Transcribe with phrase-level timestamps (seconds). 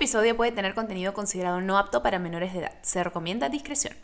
[0.00, 2.72] episodio puede tener contenido considerado no apto para menores de edad.
[2.80, 3.94] Se recomienda discreción.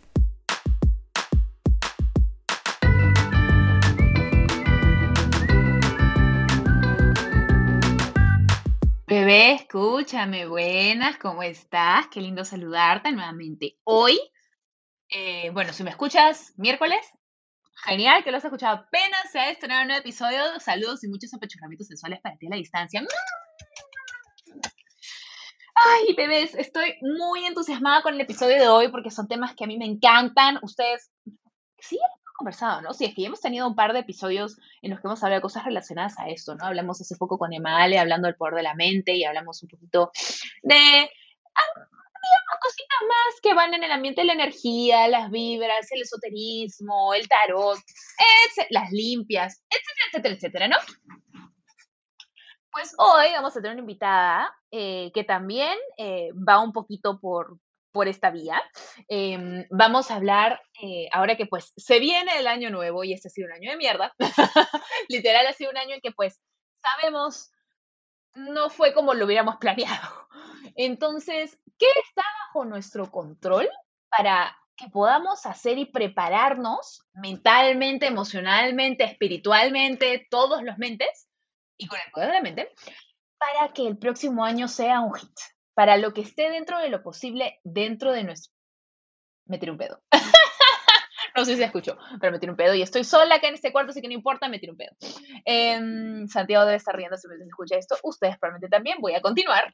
[9.07, 12.09] Bebé, escúchame, buenas, ¿cómo estás?
[12.09, 13.79] Qué lindo saludarte nuevamente.
[13.85, 14.21] Hoy,
[15.09, 17.07] eh, bueno, si me escuchas miércoles,
[17.87, 18.85] genial que lo has escuchado.
[18.87, 20.61] Apenas se ha estrenado un nuevo episodio.
[20.61, 23.03] Saludos y muchos apachurramientos sensuales para ti a la distancia.
[25.85, 29.67] Ay, bebés, estoy muy entusiasmada con el episodio de hoy porque son temas que a
[29.67, 30.59] mí me encantan.
[30.63, 31.11] Ustedes,
[31.79, 32.95] sí, hemos conversado, ¿no?
[32.95, 35.43] Sí, es que hemos tenido un par de episodios en los que hemos hablado de
[35.43, 36.65] cosas relacionadas a esto, ¿no?
[36.65, 40.11] Hablamos hace poco con Emale, hablando del poder de la mente y hablamos un poquito
[40.63, 45.93] de, ah, digamos, cositas más que van en el ambiente de la energía, las vibras,
[45.93, 47.79] el esoterismo, el tarot,
[48.71, 50.77] las limpias, etcétera, etcétera, etcétera, ¿no?
[52.77, 57.59] Pues hoy vamos a tener una invitada eh, que también eh, va un poquito por,
[57.91, 58.63] por esta vía.
[59.09, 63.29] Em, vamos a hablar, eh, ahora que pues se viene el año nuevo y este
[63.29, 64.15] ha sido un año de mierda,
[65.09, 66.43] literal ha sido un año en que pues
[66.83, 67.51] sabemos
[68.35, 70.29] no fue como lo hubiéramos planeado.
[70.75, 73.71] Entonces, ¿qué está bajo nuestro control
[74.11, 81.26] para que podamos hacer y prepararnos mentalmente, emocionalmente, espiritualmente, todos los mentes,
[81.79, 82.73] y con el poder de la mente
[83.39, 85.39] para que el próximo año sea un hit,
[85.75, 88.53] para lo que esté dentro de lo posible, dentro de nuestro...
[89.47, 90.01] Me tiré un pedo.
[91.37, 93.55] no sé si se escuchó, pero me tiré un pedo y estoy sola acá en
[93.55, 94.97] este cuarto, así que no importa, me tiré un pedo.
[95.45, 99.71] Em, Santiago debe estar riendo si me escucha esto, ustedes probablemente también, voy a continuar.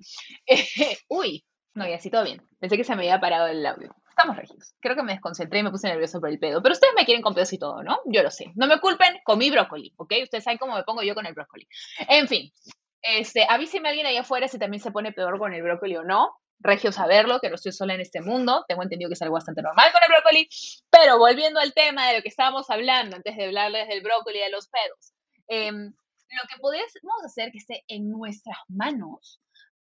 [1.08, 2.46] uy, no, y así todo bien.
[2.60, 3.94] Pensé que se me había parado el audio.
[4.08, 4.74] Estamos regios.
[4.80, 6.62] Creo que me desconcentré y me puse nervioso por el pedo.
[6.62, 7.98] Pero ustedes me quieren con pedos y todo, ¿no?
[8.04, 8.52] Yo lo sé.
[8.56, 10.12] No me culpen, comí brócoli, ¿ok?
[10.22, 11.66] Ustedes saben cómo me pongo yo con el brócoli.
[12.08, 12.52] En fin,
[13.00, 16.04] este, avíseme a alguien ahí afuera si también se pone peor con el brócoli o
[16.04, 16.36] no.
[16.58, 18.64] Regio saberlo, que no estoy sola en este mundo.
[18.68, 20.48] Tengo entendido que es algo bastante normal con el brócoli.
[20.90, 24.42] Pero volviendo al tema de lo que estábamos hablando antes de hablarles del brócoli y
[24.42, 25.14] de los pedos.
[25.48, 26.92] Em, lo que podemos
[27.24, 29.40] hacer que esté en nuestras manos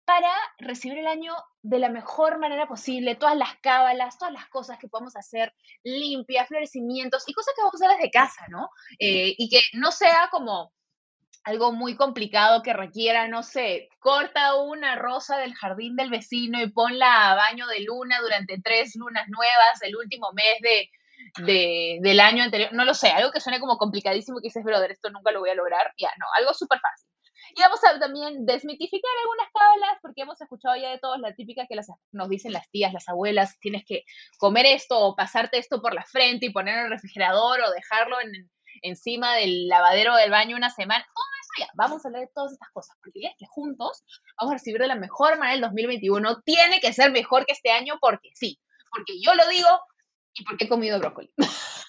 [0.05, 4.77] para recibir el año de la mejor manera posible, todas las cábalas, todas las cosas
[4.77, 8.69] que podemos hacer, limpia, florecimientos y cosas que vamos a hacer desde casa, ¿no?
[8.99, 10.71] Eh, y que no sea como
[11.43, 16.71] algo muy complicado que requiera, no sé, corta una rosa del jardín del vecino y
[16.71, 20.89] ponla a baño de luna durante tres lunas nuevas, el último mes
[21.43, 24.91] de, del año anterior, no lo sé, algo que suene como complicadísimo que dices, brother,
[24.91, 27.09] esto nunca lo voy a lograr, ya, no, algo súper fácil.
[27.53, 31.67] Y vamos a también desmitificar algunas cábalas, porque hemos escuchado ya de todos la típica
[31.67, 31.75] que
[32.11, 34.03] nos dicen las tías, las abuelas, tienes que
[34.37, 38.19] comer esto o pasarte esto por la frente y ponerlo en el refrigerador o dejarlo
[38.21, 38.49] en,
[38.81, 41.03] encima del lavadero del baño una semana.
[41.03, 44.03] Todo eso ya, vamos a hablar de todas estas cosas, porque ya que juntos
[44.39, 46.41] vamos a recibir de la mejor manera el 2021.
[46.41, 48.59] Tiene que ser mejor que este año porque sí,
[48.91, 49.69] porque yo lo digo
[50.33, 51.31] y porque he comido brócoli.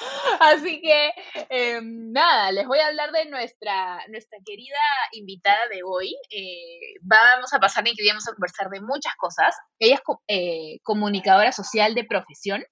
[0.40, 1.10] Así que,
[1.48, 4.78] em, nada, les voy a hablar de nuestra, nuestra querida
[5.12, 6.14] invitada de hoy.
[6.30, 9.54] Eh, vamos a pasar en que vamos a conversar de muchas cosas.
[9.78, 12.64] Ella es eh, comunicadora social de profesión,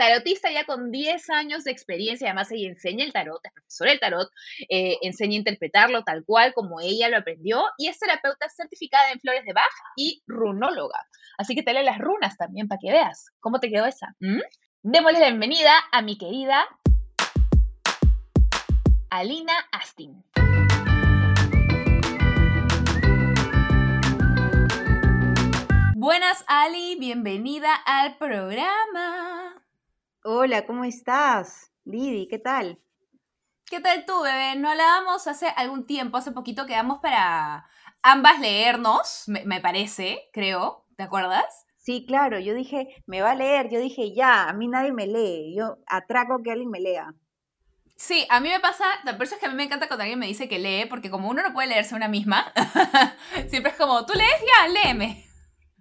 [0.00, 4.00] tarotista ya con 10 años de experiencia, además ella enseña el tarot, es profesora del
[4.00, 4.30] tarot,
[4.70, 9.20] eh, enseña a interpretarlo tal cual como ella lo aprendió y es terapeuta certificada en
[9.20, 9.66] flores de Bach
[9.96, 10.98] y runóloga.
[11.36, 13.26] Así que te lee las runas también para que veas.
[13.40, 14.14] ¿Cómo te quedó esa?
[14.82, 16.66] Démosle la bienvenida a mi querida
[19.10, 20.24] Alina Astin.
[25.96, 29.62] Buenas Ali, bienvenida al programa.
[30.24, 31.70] Hola, ¿cómo estás?
[31.84, 32.80] Lidi, ¿qué tal?
[33.66, 34.56] ¿Qué tal tú, bebé?
[34.56, 37.68] No hablábamos hace algún tiempo, hace poquito quedamos para
[38.00, 41.66] ambas leernos, me, me parece, creo, ¿te acuerdas?
[41.80, 45.06] Sí, claro, yo dije, me va a leer, yo dije, ya, a mí nadie me
[45.06, 47.14] lee, yo atraco que alguien me lea.
[47.96, 48.84] Sí, a mí me pasa,
[49.16, 51.10] por eso es que a mí me encanta cuando alguien me dice que lee, porque
[51.10, 52.52] como uno no puede leerse una misma,
[53.48, 55.24] siempre es como, tú lees, ya, léeme.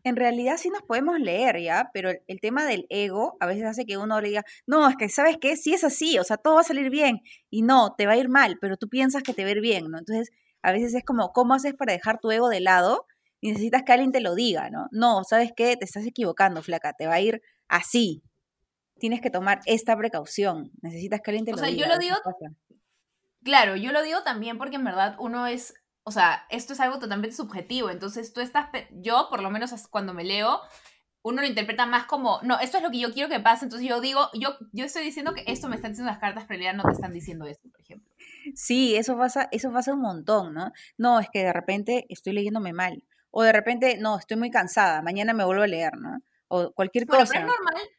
[0.06, 1.90] En realidad sí nos podemos leer, ¿ya?
[1.94, 5.10] Pero el, tema del ego a veces hace que uno le diga, no, es que,
[5.10, 5.58] ¿sabes qué?
[5.58, 7.20] Sí es así, o sea, todo va a salir bien.
[7.50, 9.62] Y no, te va a ir mal, pero tú piensas que te va a ir
[9.62, 9.98] bien, ¿no?
[9.98, 10.32] Entonces,
[10.62, 13.06] a veces es como, ¿cómo haces para dejar tu ego de lado
[13.42, 14.88] necesitas que alguien te lo diga, ¿no?
[14.92, 15.78] No, ¿sabes qué?
[15.78, 18.22] Te estás equivocando, flaca, te va a ir así.
[19.00, 20.72] Tienes que tomar esta precaución.
[20.82, 21.68] Necesitas que alguien te lo diga.
[21.68, 22.16] O sea, yo lo digo.
[23.44, 25.74] Claro, yo lo digo también porque en verdad uno es.
[26.04, 27.90] O sea, esto es algo totalmente subjetivo.
[27.90, 28.70] Entonces tú estás.
[28.92, 30.62] Yo, por lo menos cuando me leo,
[31.22, 33.88] uno lo interpreta más como, no, esto es lo que yo quiero que pase, entonces
[33.88, 36.64] yo digo, yo, yo estoy diciendo que esto me están diciendo las cartas, pero en
[36.64, 38.10] realidad no te están diciendo esto, por ejemplo.
[38.56, 40.72] Sí, eso pasa, eso pasa un montón, ¿no?
[40.98, 45.02] No, es que de repente estoy leyéndome mal, O de repente, no, estoy muy cansada,
[45.02, 46.18] mañana me vuelvo a leer, ¿no?
[46.48, 47.34] O cualquier Bueno, cosa.
[47.34, 47.90] pero es normal.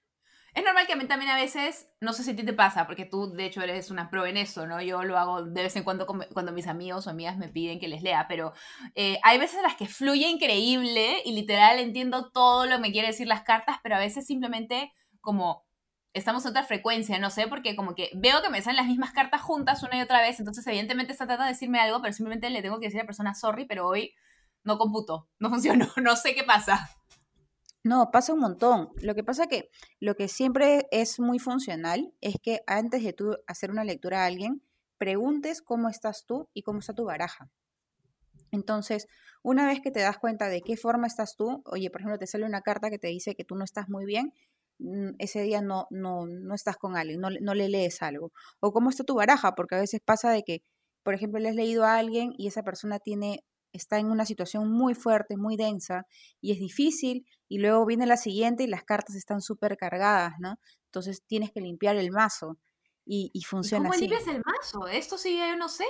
[0.52, 2.86] Es normal que a mí también a veces, no sé si a ti te pasa,
[2.86, 4.82] porque tú de hecho eres una pro en eso, ¿no?
[4.82, 7.86] Yo lo hago de vez en cuando cuando mis amigos o amigas me piden que
[7.86, 8.52] les lea, pero
[8.96, 12.92] eh, hay veces en las que fluye increíble y literal entiendo todo lo que me
[12.92, 15.64] quiere decir las cartas, pero a veces simplemente como
[16.14, 19.12] estamos en otra frecuencia, no sé, porque como que veo que me salen las mismas
[19.12, 22.50] cartas juntas una y otra vez, entonces evidentemente está tratando de decirme algo, pero simplemente
[22.50, 24.14] le tengo que decir a la persona sorry, pero hoy
[24.64, 26.90] no computo, no funcionó, no sé qué pasa.
[27.82, 28.90] No, pasa un montón.
[28.96, 29.70] Lo que pasa que
[30.00, 34.26] lo que siempre es muy funcional es que antes de tú hacer una lectura a
[34.26, 34.62] alguien,
[34.98, 37.50] preguntes cómo estás tú y cómo está tu baraja.
[38.52, 39.06] Entonces,
[39.42, 42.26] una vez que te das cuenta de qué forma estás tú, oye, por ejemplo, te
[42.26, 44.32] sale una carta que te dice que tú no estás muy bien,
[44.78, 48.32] mm, ese día no, no, no estás con alguien, no, no le lees algo.
[48.60, 50.62] O cómo está tu baraja, porque a veces pasa de que,
[51.02, 54.70] por ejemplo, le has leído a alguien y esa persona tiene, está en una situación
[54.70, 56.06] muy fuerte, muy densa,
[56.40, 60.58] y es difícil, y luego viene la siguiente y las cartas están súper cargadas, ¿no?
[60.86, 62.58] Entonces tienes que limpiar el mazo
[63.04, 64.02] y, y ¿Y funciona cómo así.
[64.02, 64.86] limpias el mazo?
[64.88, 65.84] Esto sí yo no sé.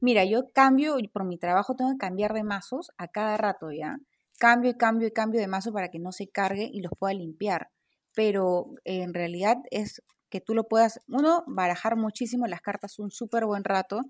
[0.00, 3.70] Mira, yo cambio, y por mi trabajo tengo que cambiar de mazos a cada rato,
[3.70, 3.98] ¿ya?
[4.38, 7.14] Cambio y cambio y cambio de mazo para que no se cargue y los pueda
[7.14, 7.70] limpiar.
[8.14, 13.10] Pero eh, en realidad es que tú lo puedas, uno, barajar muchísimo las cartas un
[13.10, 14.00] súper buen rato,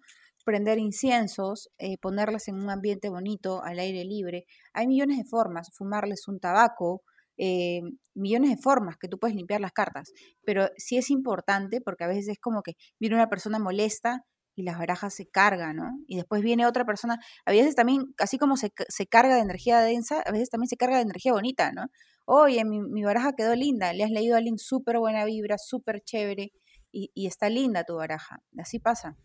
[0.45, 4.45] prender inciensos, eh, ponerlas en un ambiente bonito, al aire libre.
[4.73, 7.03] Hay millones de formas, fumarles un tabaco,
[7.37, 7.81] eh,
[8.15, 10.13] millones de formas que tú puedes limpiar las cartas.
[10.45, 14.25] Pero sí es importante porque a veces es como que viene una persona molesta
[14.55, 15.91] y las barajas se cargan, ¿no?
[16.07, 19.81] Y después viene otra persona, a veces también, así como se, se carga de energía
[19.81, 21.87] densa, a veces también se carga de energía bonita, ¿no?
[22.27, 26.03] Oye, mi, mi baraja quedó linda, le has leído a alguien súper buena vibra, súper
[26.03, 26.53] chévere,
[26.93, 28.43] y, y está linda tu baraja.
[28.59, 29.17] Así pasa.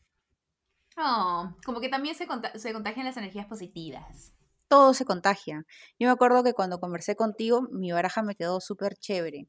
[0.98, 4.34] Oh, como que también se, se contagian las energías positivas.
[4.68, 5.66] Todo se contagia.
[6.00, 9.48] Yo me acuerdo que cuando conversé contigo, mi baraja me quedó súper chévere.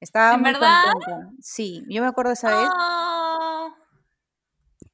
[0.00, 0.82] Estaba ¿En muy verdad?
[0.82, 1.30] contenta.
[1.40, 2.68] Sí, yo me acuerdo esa vez.
[2.78, 3.74] Oh,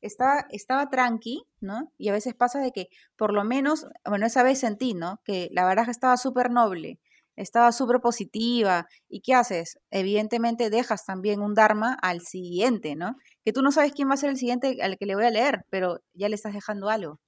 [0.00, 1.92] estaba, estaba tranqui, ¿no?
[1.98, 5.20] Y a veces pasa de que, por lo menos, bueno, esa vez sentí, ¿no?
[5.24, 6.98] Que la baraja estaba súper noble,
[7.36, 8.86] estaba súper positiva.
[9.08, 9.78] ¿Y qué haces?
[9.90, 13.16] Evidentemente dejas también un Dharma al siguiente, ¿no?
[13.44, 15.30] Que tú no sabes quién va a ser el siguiente al que le voy a
[15.30, 17.20] leer, pero ya le estás dejando algo.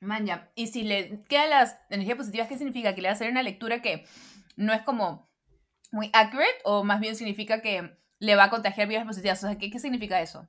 [0.00, 0.50] man, ya.
[0.54, 2.94] Y si le quedan las energías positivas, ¿qué significa?
[2.94, 4.04] Que le va a hacer una lectura que
[4.56, 5.30] no es como
[5.92, 9.42] muy accurate o más bien significa que le va a contagiar vibras positivas.
[9.44, 10.48] O sea, ¿qué, qué significa eso?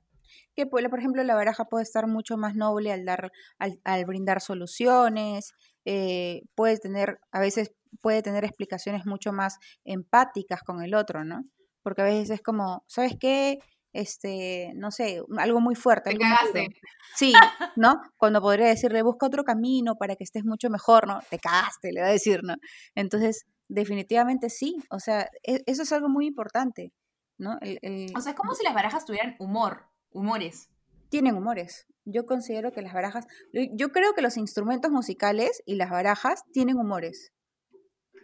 [0.56, 4.40] Que, por ejemplo, la baraja puede estar mucho más noble al dar, al, al brindar
[4.40, 5.52] soluciones,
[5.84, 11.42] eh, puede tener, a veces puede tener explicaciones mucho más empáticas con el otro, ¿no?
[11.82, 13.58] Porque a veces es como, ¿sabes qué?
[13.92, 16.10] Este, no sé, algo muy fuerte.
[16.10, 16.68] Te algo cagaste.
[17.14, 17.32] Sí,
[17.76, 18.00] ¿no?
[18.16, 21.20] Cuando podría decirle, busca otro camino para que estés mucho mejor, ¿no?
[21.30, 22.56] Te cagaste, le va a decir, ¿no?
[22.96, 26.92] Entonces, definitivamente sí, o sea, e- eso es algo muy importante,
[27.38, 27.56] ¿no?
[27.60, 30.68] El- el- O sea, es como si las barajas tuvieran humor, humores.
[31.14, 31.86] Tienen humores.
[32.04, 36.76] Yo considero que las barajas, yo- creo que los instrumentos musicales y las barajas tienen
[36.76, 37.30] humores.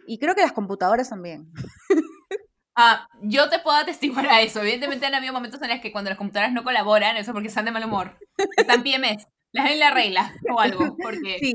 [0.07, 1.53] Y creo que las computadoras también.
[2.73, 4.61] Ah, yo te puedo atestiguar a eso.
[4.61, 7.65] Evidentemente han habido momentos en los que cuando las computadoras no colaboran, eso porque están
[7.65, 8.17] de mal humor.
[8.55, 9.25] Están PMS.
[9.51, 10.95] Les dan la regla o algo.
[11.03, 11.53] Porque Sí.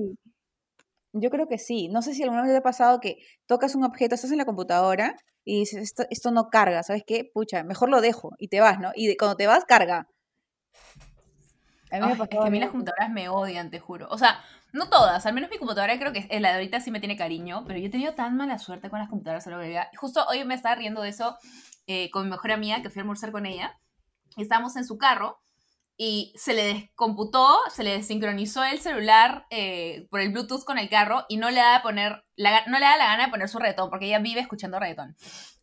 [1.14, 1.88] Yo creo que sí.
[1.88, 4.44] No sé si alguna vez te ha pasado que tocas un objeto, estás en la
[4.44, 7.24] computadora y dices, esto, esto no carga, ¿sabes qué?
[7.32, 8.90] Pucha, mejor lo dejo y te vas, ¿no?
[8.94, 10.06] Y de- cuando te vas, carga.
[11.90, 14.08] A mí Ay, es que a mí las computadoras me odian, te juro.
[14.10, 16.90] O sea, no todas, al menos mi computadora creo que es- la de ahorita sí
[16.90, 19.56] me tiene cariño, pero yo he tenido tan mala suerte con las computadoras a la
[19.56, 19.88] verdad.
[19.96, 21.36] Justo hoy me estaba riendo de eso
[21.86, 23.78] eh, con mi mejor amiga, que fui a almorzar con ella,
[24.36, 25.40] estábamos en su carro,
[25.96, 30.88] y se le descomputó, se le desincronizó el celular eh, por el Bluetooth con el
[30.90, 33.58] carro, y no le da, poner, la, no le da la gana de poner su
[33.58, 35.16] reggaetón, porque ella vive escuchando reggaetón.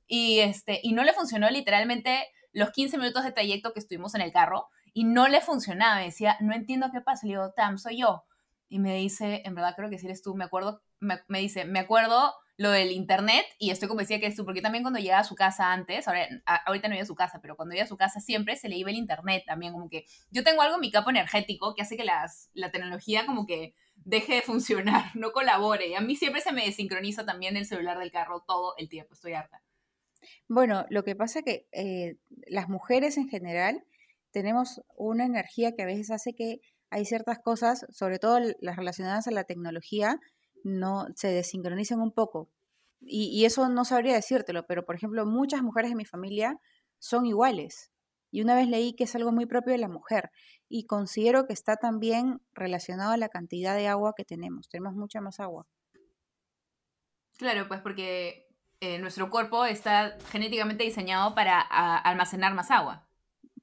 [0.08, 4.22] Y, este, y no le funcionó literalmente los 15 minutos de trayecto que estuvimos en
[4.22, 5.98] el carro, y no le funcionaba.
[6.00, 7.26] Me decía, no entiendo qué pasa.
[7.28, 8.26] Le digo, Tam, soy yo.
[8.70, 11.66] Y me dice, en verdad creo que si eres tú, me acuerdo, me, me dice,
[11.66, 15.22] me acuerdo lo del internet y estoy convencida que eres tú, porque también cuando llegaba
[15.22, 17.84] a su casa antes, ahora, a- ahorita no iba a su casa, pero cuando iba
[17.84, 20.76] a su casa siempre se le iba el internet también, como que yo tengo algo
[20.76, 25.06] en mi campo energético que hace que las, la tecnología como que deje de funcionar,
[25.16, 25.88] no colabore.
[25.88, 29.14] Y a mí siempre se me desincroniza también el celular del carro todo el tiempo,
[29.16, 29.62] estoy harta.
[30.48, 33.84] Bueno, lo que pasa que eh, las mujeres en general
[34.34, 36.60] tenemos una energía que a veces hace que
[36.90, 40.20] hay ciertas cosas, sobre todo las relacionadas a la tecnología,
[40.64, 42.50] no se desincronicen un poco.
[43.00, 46.60] Y, y eso no sabría decírtelo, pero por ejemplo, muchas mujeres de mi familia
[47.00, 47.92] son iguales.
[48.32, 50.32] Y una vez leí que es algo muy propio de la mujer.
[50.70, 54.70] y considero que está también relacionado a la cantidad de agua que tenemos.
[54.70, 55.68] Tenemos mucha más agua.
[57.38, 58.48] Claro, pues porque
[58.80, 63.08] eh, nuestro cuerpo está genéticamente diseñado para almacenar más agua.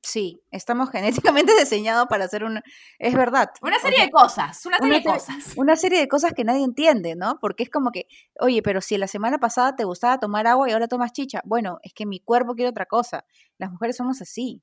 [0.03, 2.63] Sí, estamos genéticamente diseñados para hacer una...
[2.99, 3.51] Es verdad.
[3.61, 5.53] Una serie de cosas, una serie de cosas.
[5.57, 7.39] Una serie de cosas que nadie entiende, ¿no?
[7.41, 8.07] Porque es como que,
[8.41, 11.79] oye, pero si la semana pasada te gustaba tomar agua y ahora tomas chicha, bueno,
[11.83, 13.25] es que mi cuerpo quiere otra cosa.
[13.59, 14.63] Las mujeres somos así.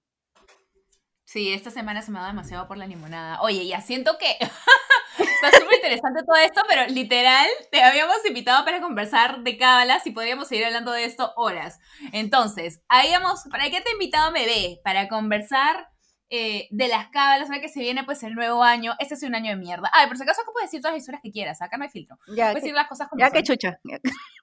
[1.24, 3.42] Sí, esta semana se me ha dado demasiado por la limonada.
[3.42, 4.38] Oye, ya siento que
[5.42, 10.12] está súper interesante todo esto, pero literal, te habíamos invitado para conversar de cábalas y
[10.12, 11.80] podríamos seguir hablando de esto horas.
[12.12, 14.80] Entonces, habíamos, ¿para qué te he invitado, bebé?
[14.84, 15.88] Para conversar
[16.30, 18.94] eh, de las cábalas, ahora que se viene pues el nuevo año.
[19.00, 19.90] Este es un año de mierda.
[19.94, 22.18] Ay, por si acaso, puedes decir todas las historias que quieras, acá no hay filtro.
[22.28, 23.80] Ya, puedes decir las cosas como Ya que chucha.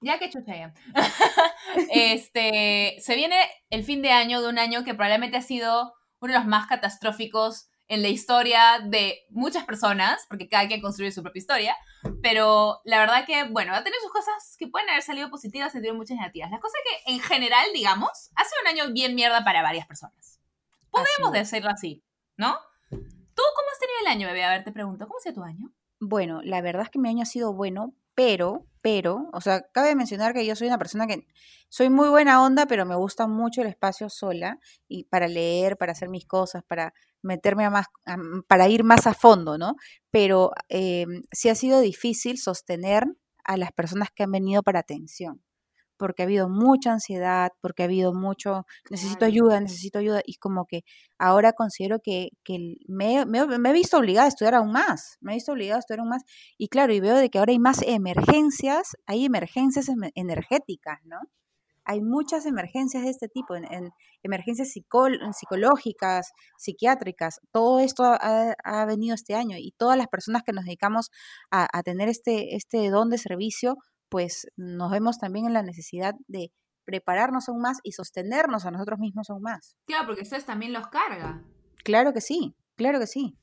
[0.01, 0.75] Ya que chucha ya.
[1.91, 3.37] este, se viene
[3.71, 6.67] el fin de año de un año que probablemente ha sido uno de los más
[6.67, 11.77] catastróficos en la historia de muchas personas, porque cada quien construye su propia historia,
[12.23, 15.75] pero la verdad que, bueno, va a tener sus cosas que pueden haber salido positivas
[15.75, 16.51] y tener muchas negativas.
[16.51, 19.87] La cosa es que, en general, digamos, ha sido un año bien mierda para varias
[19.87, 20.41] personas.
[20.91, 22.05] Podemos decirlo así,
[22.37, 22.57] ¿no?
[22.91, 24.45] ¿Tú cómo has tenido el año, bebé?
[24.45, 25.73] A ver, te pregunto, ¿cómo ha sido tu año?
[26.01, 29.95] Bueno, la verdad es que mi año ha sido bueno, pero, pero, o sea, cabe
[29.95, 31.27] mencionar que yo soy una persona que
[31.69, 35.93] soy muy buena onda, pero me gusta mucho el espacio sola y para leer, para
[35.93, 37.87] hacer mis cosas, para meterme a más,
[38.47, 39.77] para ir más a fondo, ¿no?
[40.11, 43.05] Pero eh, sí ha sido difícil sostener
[43.45, 45.43] a las personas que han venido para atención
[45.97, 50.67] porque ha habido mucha ansiedad, porque ha habido mucho, necesito ayuda, necesito ayuda, y como
[50.67, 50.83] que
[51.19, 55.37] ahora considero que, que me, me, he visto obligada a estudiar aún más, me he
[55.37, 56.23] visto obligada a estudiar aún más,
[56.59, 61.19] y claro, y veo de que ahora hay más emergencias, hay emergencias energéticas, ¿no?
[61.87, 63.91] Hay muchas emergencias de este tipo, en,
[64.23, 67.41] emergencias psicológicas, psiquiátricas.
[67.53, 71.11] Todo esto ha, venido este año y todas las personas que nos dedicamos
[71.51, 73.77] a, a tener este, este don de servicio,
[74.09, 76.53] pues nos vemos también en la necesidad de
[76.85, 79.77] prepararnos aún más y sostenernos a nosotros mismos aún más.
[79.87, 81.43] Claro, porque ustedes también los carga.
[81.83, 83.39] Claro que sí, claro que sí.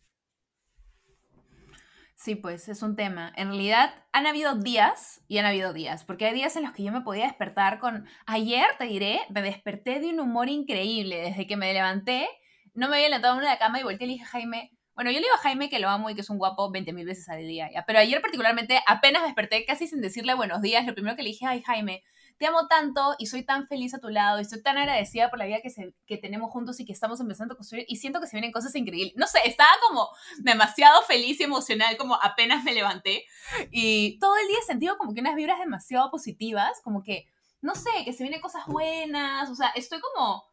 [2.15, 3.33] Sí, pues es un tema.
[3.35, 6.83] En realidad han habido días y han habido días, porque hay días en los que
[6.83, 8.05] yo me podía despertar con...
[8.27, 11.19] Ayer, te diré, me desperté de un humor increíble.
[11.21, 12.29] Desde que me levanté,
[12.75, 15.19] no me había levantado en la cama y volteé y le dije Jaime, bueno, yo
[15.19, 17.27] le digo a Jaime que lo amo y que es un guapo 20 mil veces
[17.29, 17.85] al día, ¿ya?
[17.85, 21.45] Pero ayer particularmente, apenas desperté, casi sin decirle buenos días, lo primero que le dije,
[21.45, 22.03] ay Jaime,
[22.41, 25.37] te amo tanto y soy tan feliz a tu lado y estoy tan agradecida por
[25.37, 28.25] la vida que, que tenemos juntos y que estamos empezando a construir y siento que
[28.25, 29.13] se vienen cosas increíbles.
[29.15, 33.25] No sé, estaba como demasiado feliz y emocional como apenas me levanté
[33.69, 37.27] y todo el día he sentido como que unas vibras demasiado positivas, como que,
[37.61, 40.43] no sé, que se vienen cosas buenas, o sea, estoy como,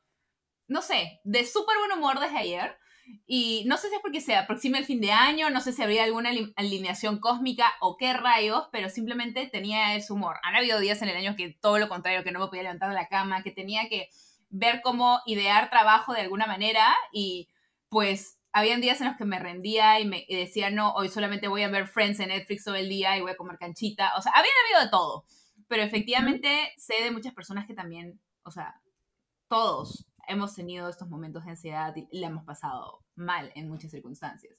[0.66, 2.76] no sé, de súper buen humor desde ayer.
[3.26, 5.82] Y no sé si es porque se aproxima el fin de año, no sé si
[5.82, 10.36] habría alguna alineación cósmica o qué rayos, pero simplemente tenía ese humor.
[10.42, 12.88] Han habido días en el año que todo lo contrario, que no me podía levantar
[12.88, 14.08] de la cama, que tenía que
[14.50, 17.48] ver cómo idear trabajo de alguna manera y
[17.90, 21.62] pues habían días en los que me rendía y me decía, no, hoy solamente voy
[21.62, 24.12] a ver Friends en Netflix todo el día y voy a comer canchita.
[24.16, 25.24] O sea, habían habido de todo.
[25.68, 28.80] Pero efectivamente sé de muchas personas que también, o sea,
[29.48, 34.54] todos hemos tenido estos momentos de ansiedad y le hemos pasado mal en muchas circunstancias.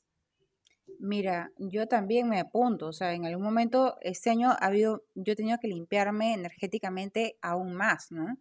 [1.00, 5.34] Mira, yo también me apunto, o sea, en algún momento este año ha habido, yo
[5.34, 8.38] he tenido que limpiarme energéticamente aún más, ¿no?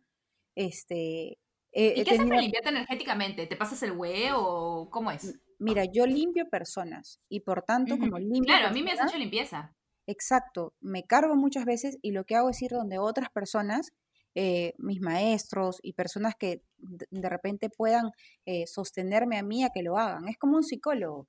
[0.55, 1.39] Este,
[1.73, 3.47] ¿Y qué haces para limpiarte energéticamente?
[3.47, 5.39] ¿Te pasas el hue o cómo es?
[5.59, 8.45] Mira, yo limpio personas y por tanto, como limpio.
[8.45, 9.75] Claro, a mí me has hecho limpieza.
[10.07, 13.93] Exacto, me cargo muchas veces y lo que hago es ir donde otras personas
[14.35, 18.11] eh, mis maestros y personas que de repente puedan
[18.47, 20.29] eh, sostenerme a mí a que lo hagan.
[20.29, 21.27] Es como un psicólogo.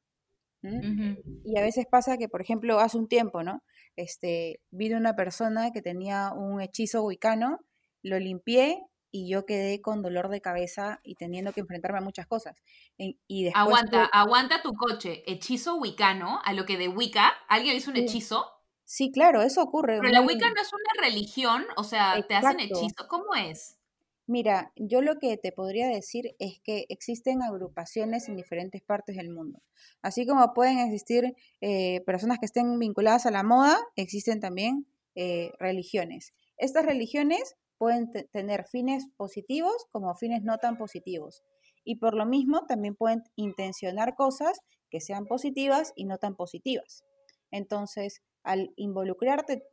[0.62, 3.64] Y a veces pasa que, por ejemplo, hace un tiempo, ¿no?
[3.96, 7.60] Este, vi de una persona que tenía un hechizo wicano,
[8.04, 12.28] lo limpié y yo quedé con dolor de cabeza y teniendo que enfrentarme a muchas
[12.28, 12.56] cosas.
[12.98, 15.24] Y, después aguanta, aguanta tu coche.
[15.26, 18.59] Hechizo wicano, a lo que de Wicca, ¿alguien hizo un hechizo?
[18.92, 20.00] Sí, claro, eso ocurre.
[20.00, 23.08] Pero la Wicca no es una religión, o sea, te hacen hechizo.
[23.08, 23.78] ¿Cómo es?
[24.26, 29.30] Mira, yo lo que te podría decir es que existen agrupaciones en diferentes partes del
[29.30, 29.62] mundo.
[30.02, 35.52] Así como pueden existir eh, personas que estén vinculadas a la moda, existen también eh,
[35.60, 36.34] religiones.
[36.58, 41.44] Estas religiones pueden tener fines positivos como fines no tan positivos.
[41.84, 47.04] Y por lo mismo también pueden intencionar cosas que sean positivas y no tan positivas.
[47.52, 49.64] Entonces, al involucrarte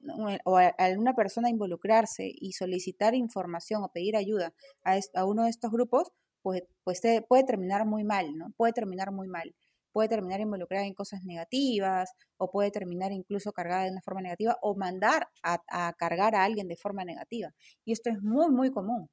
[0.45, 4.53] o a, una persona involucrarse y solicitar información o pedir ayuda
[4.85, 6.11] a, uno de estos grupos,
[6.43, 8.53] pues, pues puede terminar muy mal, ¿no?
[8.57, 9.55] Puede terminar muy mal.
[9.93, 14.57] puede terminar involucrada en cosas negativas o puede terminar incluso cargada de una forma negativa
[14.61, 17.51] o mandar a, a cargar a alguien de forma negativa.
[17.85, 19.09] Y esto es muy, muy común.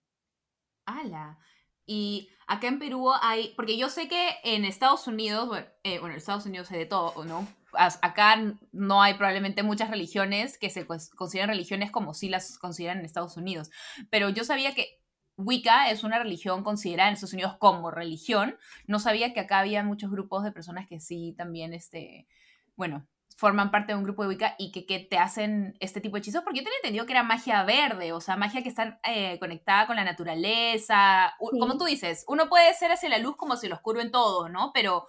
[0.86, 1.38] ¡Hala!
[1.86, 6.14] Y acá en Perú hay, porque yo sé que en Estados Unidos, bueno, eh, bueno
[6.14, 7.48] en Estados Unidos hay de todo, ¿no?
[7.76, 13.00] Acá no hay probablemente muchas religiones que se cons- consideran religiones como si las consideran
[13.00, 13.70] en Estados Unidos.
[14.10, 15.02] Pero yo sabía que
[15.38, 18.58] Wicca es una religión considerada en Estados Unidos como religión.
[18.88, 22.28] No sabía que acá había muchos grupos de personas que sí también, este,
[22.76, 26.16] bueno, forman parte de un grupo de Wicca y que, que te hacen este tipo
[26.16, 29.00] de hechizos, porque yo tenía entendido que era magia verde, o sea, magia que está
[29.08, 31.34] eh, conectada con la naturaleza.
[31.40, 31.60] Sí.
[31.60, 34.50] Como tú dices, uno puede ser hacia la luz como si lo oscuro en todo,
[34.50, 34.72] ¿no?
[34.74, 35.06] Pero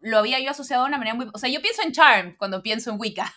[0.00, 1.30] lo había yo asociado de una manera muy...
[1.32, 3.32] O sea, yo pienso en Charm cuando pienso en Wicca.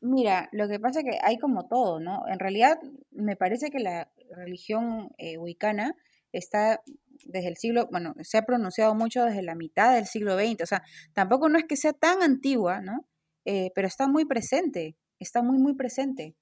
[0.00, 2.28] Mira, lo que pasa es que hay como todo, ¿no?
[2.28, 2.78] En realidad,
[3.10, 5.96] me parece que la religión eh, wicana
[6.30, 6.82] está
[7.24, 10.66] desde el siglo, bueno, se ha pronunciado mucho desde la mitad del siglo XX, o
[10.66, 13.06] sea, tampoco no es que sea tan antigua, ¿no?
[13.44, 16.34] Eh, pero está muy presente, está muy, muy presente.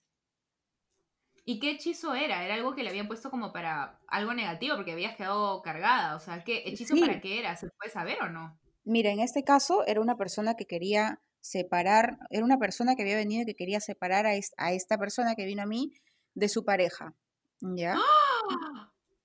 [1.45, 2.45] ¿Y qué hechizo era?
[2.45, 6.14] ¿Era algo que le habían puesto como para algo negativo porque habías quedado cargada?
[6.14, 7.00] O sea, ¿qué hechizo Sí.
[7.00, 7.57] para qué era?
[7.57, 8.59] ¿Se puede saber o no?
[8.85, 13.17] Mira, en este caso era una persona que quería separar, era una persona que había
[13.17, 15.93] venido y que quería separar a, es- a esta persona que vino a mí
[16.35, 17.14] de su pareja,
[17.61, 17.97] ¿ya?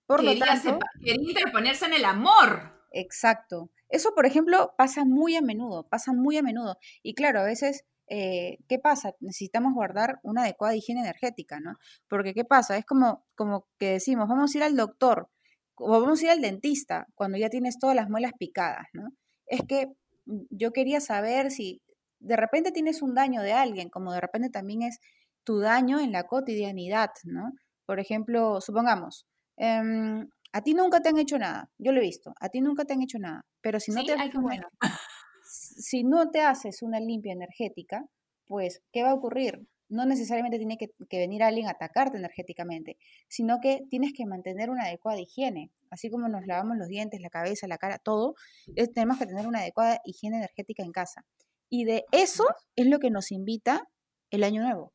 [0.07, 2.81] Por lo quería, tanto, sepa- quería interponerse en el amor.
[2.91, 3.69] Exacto.
[3.89, 6.77] Eso, por ejemplo, pasa muy a menudo, pasa muy a menudo.
[7.03, 9.13] Y claro, a veces, eh, ¿qué pasa?
[9.19, 11.75] Necesitamos guardar una adecuada higiene energética, ¿no?
[12.09, 12.77] Porque ¿qué pasa?
[12.77, 15.29] Es como, como que decimos, vamos a ir al doctor
[15.75, 19.09] o vamos a ir al dentista cuando ya tienes todas las muelas picadas, ¿no?
[19.45, 19.87] Es que
[20.25, 21.81] yo quería saber si
[22.19, 24.99] de repente tienes un daño de alguien, como de repente también es
[25.43, 27.51] tu daño en la cotidianidad, ¿no?
[27.85, 29.25] Por ejemplo, supongamos,
[29.57, 32.85] em, a ti nunca te han hecho nada, yo lo he visto, a ti nunca
[32.85, 34.67] te han hecho nada, pero si no Sí, te, bueno.
[35.41, 38.05] si no te haces una limpia energética,
[38.45, 39.67] pues, ¿qué va a ocurrir?
[39.89, 42.97] No necesariamente tiene que, que venir alguien a atacarte energéticamente,
[43.29, 45.71] sino que tienes que mantener una adecuada higiene.
[45.89, 48.35] Así como nos lavamos los dientes, la cabeza, la cara, todo,
[48.75, 51.25] es- tenemos que tener una adecuada higiene energética en casa.
[51.69, 53.89] Y de eso es lo que nos invita
[54.29, 54.93] el año nuevo.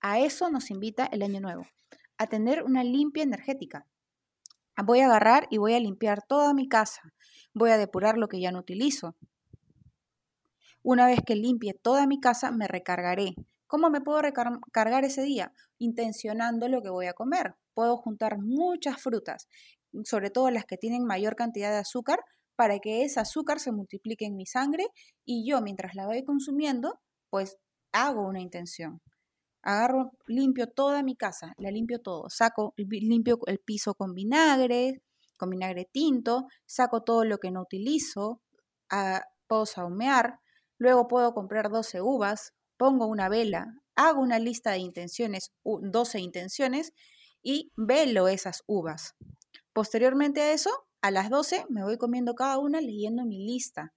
[0.00, 1.66] A eso nos invita el año nuevo,
[2.18, 3.86] a tener una limpia energética.
[4.84, 7.02] Voy a agarrar y voy a limpiar toda mi casa.
[7.52, 9.16] Voy a depurar lo que ya no utilizo.
[10.82, 13.34] Una vez que limpie toda mi casa, me recargaré.
[13.66, 15.52] ¿Cómo me puedo recargar ese día?
[15.78, 17.56] Intencionando lo que voy a comer.
[17.74, 19.48] Puedo juntar muchas frutas,
[20.04, 22.20] sobre todo las que tienen mayor cantidad de azúcar,
[22.56, 24.86] para que ese azúcar se multiplique en mi sangre
[25.24, 27.56] y yo mientras la voy consumiendo, pues
[27.92, 29.00] hago una intención.
[29.62, 35.02] Agarro, limpio toda mi casa, la limpio todo, saco, limpio el piso con vinagre,
[35.36, 38.40] con vinagre tinto, saco todo lo que no utilizo,
[38.90, 40.38] ah, puedo saumear,
[40.78, 43.66] luego puedo comprar 12 uvas, pongo una vela,
[43.96, 46.92] hago una lista de intenciones, u- 12 intenciones,
[47.42, 49.14] y velo esas uvas.
[49.72, 50.70] Posteriormente a eso,
[51.02, 53.92] a las 12 me voy comiendo cada una leyendo mi lista.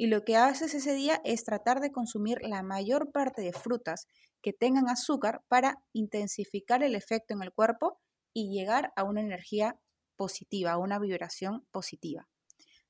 [0.00, 4.06] Y lo que haces ese día es tratar de consumir la mayor parte de frutas
[4.40, 8.00] que tengan azúcar para intensificar el efecto en el cuerpo
[8.32, 9.78] y llegar a una energía
[10.16, 12.26] positiva, a una vibración positiva.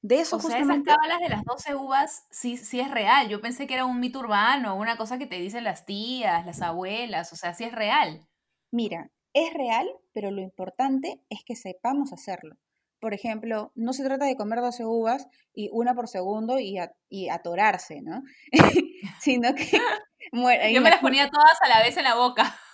[0.03, 3.29] De eso O sea, esas cábalas de las 12 uvas sí, sí es real.
[3.29, 6.62] Yo pensé que era un mito urbano, una cosa que te dicen las tías, las
[6.62, 7.33] abuelas.
[7.33, 8.25] O sea, sí es real.
[8.70, 12.57] mira, es real, pero lo importante es que sepamos hacerlo.
[13.00, 16.92] Por ejemplo, no se trata de comer 12 uvas y una por segundo y, a-
[17.08, 18.22] y atorarse, ¿no?
[19.20, 19.66] Sino que...
[20.32, 22.54] muera- Yo me las ponía todas a la vez en la boca.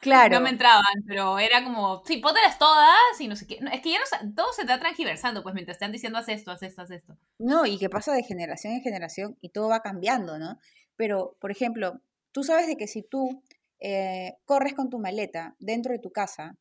[0.00, 0.36] Claro.
[0.36, 3.58] No me entraban, pero era como, sí, póntelas todas y no sé qué.
[3.60, 6.52] No, es que ya no, todo se está transgiversando, pues mientras están diciendo haz esto,
[6.52, 7.18] haz esto, haz esto.
[7.40, 10.60] No, y que pasa de generación en generación y todo va cambiando, ¿no?
[10.94, 12.00] Pero, por ejemplo,
[12.30, 13.42] tú sabes de que si tú
[13.80, 16.54] eh, corres con tu maleta dentro de tu casa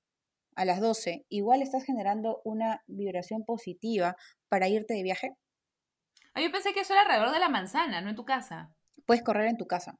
[0.58, 4.18] a las 12, igual estás generando una vibración positiva
[4.50, 5.32] para irte de viaje.
[6.34, 8.74] Ah, yo pensé que eso era alrededor de la manzana, no en tu casa.
[9.08, 9.96] Puedes correr en tu casa.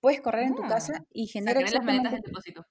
[0.00, 2.22] Puedes correr en tu Ah, casa y O sea, genera que ven las maletas del
[2.22, 2.66] depósito.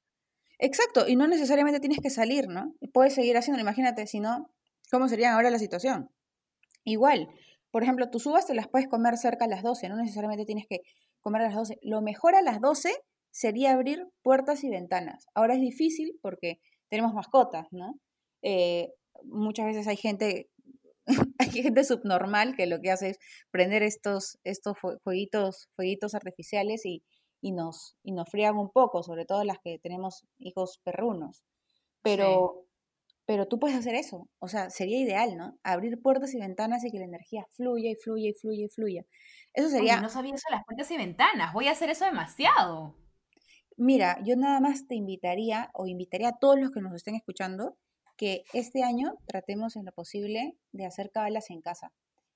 [0.60, 2.76] Exacto, y no necesariamente tienes que salir, ¿no?
[2.94, 4.50] Puedes seguir haciéndolo, imagínate, si no,
[4.92, 6.10] ¿cómo sería ahora la situación?
[6.86, 7.30] Igual,
[7.72, 10.66] por ejemplo, tus uvas te las puedes comer cerca a las 12, no necesariamente tienes
[10.70, 10.80] que
[11.22, 11.80] comer a las 12.
[11.82, 12.94] Lo mejor a las 12
[13.32, 15.28] sería abrir puertas y ventanas.
[15.36, 16.60] Ahora es difícil porque
[16.94, 18.00] tenemos mascotas, ¿no?
[18.44, 18.90] Eh,
[19.26, 20.50] muchas veces hay gente,
[21.40, 23.18] hay gente subnormal que lo que hace es
[23.52, 27.04] prender estos, estos fue- fueguitos, fueguitos artificiales y,
[27.42, 31.44] y nos, y nos frían un poco, sobre todo las que tenemos hijos perrunos.
[32.04, 32.66] Pero
[33.28, 35.58] Pero tú puedes hacer eso, o sea, sería ideal, ¿no?
[35.64, 39.06] Abrir puertas y ventanas y que la energía fluya y fluya y fluya y fluya.
[39.54, 41.54] Eso sería, no sabía eso de las puertas y ventanas.
[41.54, 42.98] Voy a hacer eso demasiado.
[43.78, 47.78] Mira, yo nada más te invitaría o invitaría a todos los que nos estén escuchando
[48.18, 51.92] que este año tratemos en lo posible de hacer cábalas en casa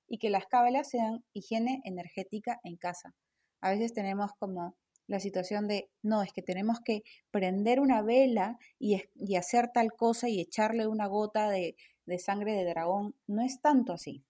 [0.08, 3.14] y que las cábalas sean higiene energética en casa.
[3.60, 8.58] A veces tenemos como la situación de, no, es que tenemos que prender una vela
[8.78, 9.02] y,
[9.36, 11.74] hacer tal cosa y echarle una gota de
[12.18, 13.14] sangre de dragón.
[13.26, 14.24] No es tanto así.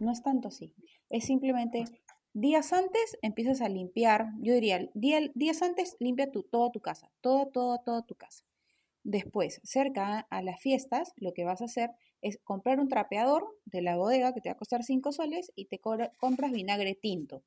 [0.00, 0.74] No es tanto así.
[1.10, 1.84] Es simplemente
[2.32, 7.10] días antes empiezas a limpiar, yo diría, día- días antes limpia tu, toda tu casa,
[7.20, 8.44] todo, todo, toda tu casa.
[9.04, 11.90] Después, cerca a las fiestas, lo que vas a hacer
[12.22, 15.66] es comprar un trapeador de la bodega que te va a costar 5 soles y
[15.66, 17.42] te compras vinagre tinto.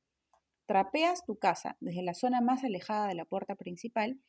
[0.65, 4.19] Trapeas tu casa desde la zona más alejada de la puerta principal,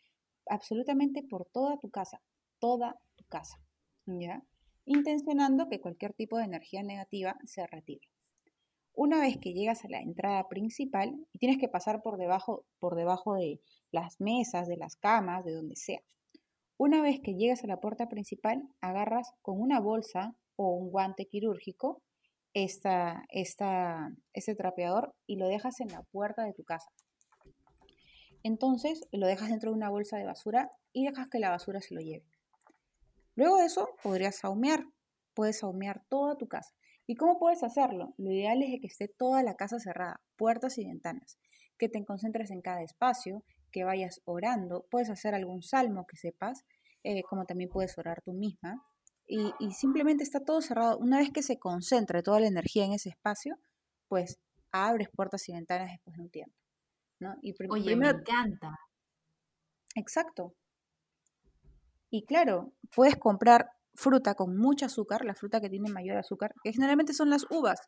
[0.47, 2.23] absolutamente por toda tu casa,
[2.61, 3.61] toda tu casa,
[4.07, 4.43] ¿ya?
[4.87, 8.09] Intencionando que cualquier tipo de energía negativa se retire.
[8.95, 12.95] Una vez que llegas a la entrada principal, y tienes que pasar por debajo, por
[12.95, 16.01] debajo de las mesas, de las camas, de donde sea.
[16.77, 21.27] Una vez que llegas a la puerta principal, agarras con una bolsa o un guante
[21.27, 22.03] quirúrgico
[22.53, 22.87] este
[24.57, 26.91] trapeador y lo dejas en la puerta de tu casa.
[28.45, 31.95] Entonces lo dejas dentro de una bolsa de basura y dejas que la basura se
[31.95, 32.25] lo lleve.
[33.35, 34.85] Luego de eso podrías saumear.
[35.35, 36.73] Puedes saumear toda tu casa.
[37.07, 38.15] ¿Y cómo puedes hacerlo?
[38.17, 41.39] Lo ideal es que esté toda la casa cerrada, puertas y ventanas,
[41.79, 46.65] que te concentres en cada espacio, que vayas orando, puedes hacer algún salmo que sepas,
[47.03, 48.83] eh, como también puedes orar tú misma,
[49.27, 50.99] y, y simplemente está todo cerrado.
[50.99, 53.59] Una vez que se concentre toda la energía en ese espacio,
[54.09, 54.39] pues
[54.71, 56.57] abres puertas y ventanas después de un tiempo.
[57.21, 57.37] ¿no?
[57.43, 58.79] Y Oye, primero, me encanta.
[59.95, 60.55] Exacto.
[62.11, 66.73] Y claro, puedes comprar fruta con mucho azúcar, la fruta que tiene mayor azúcar, que
[66.73, 67.81] generalmente son las uvas.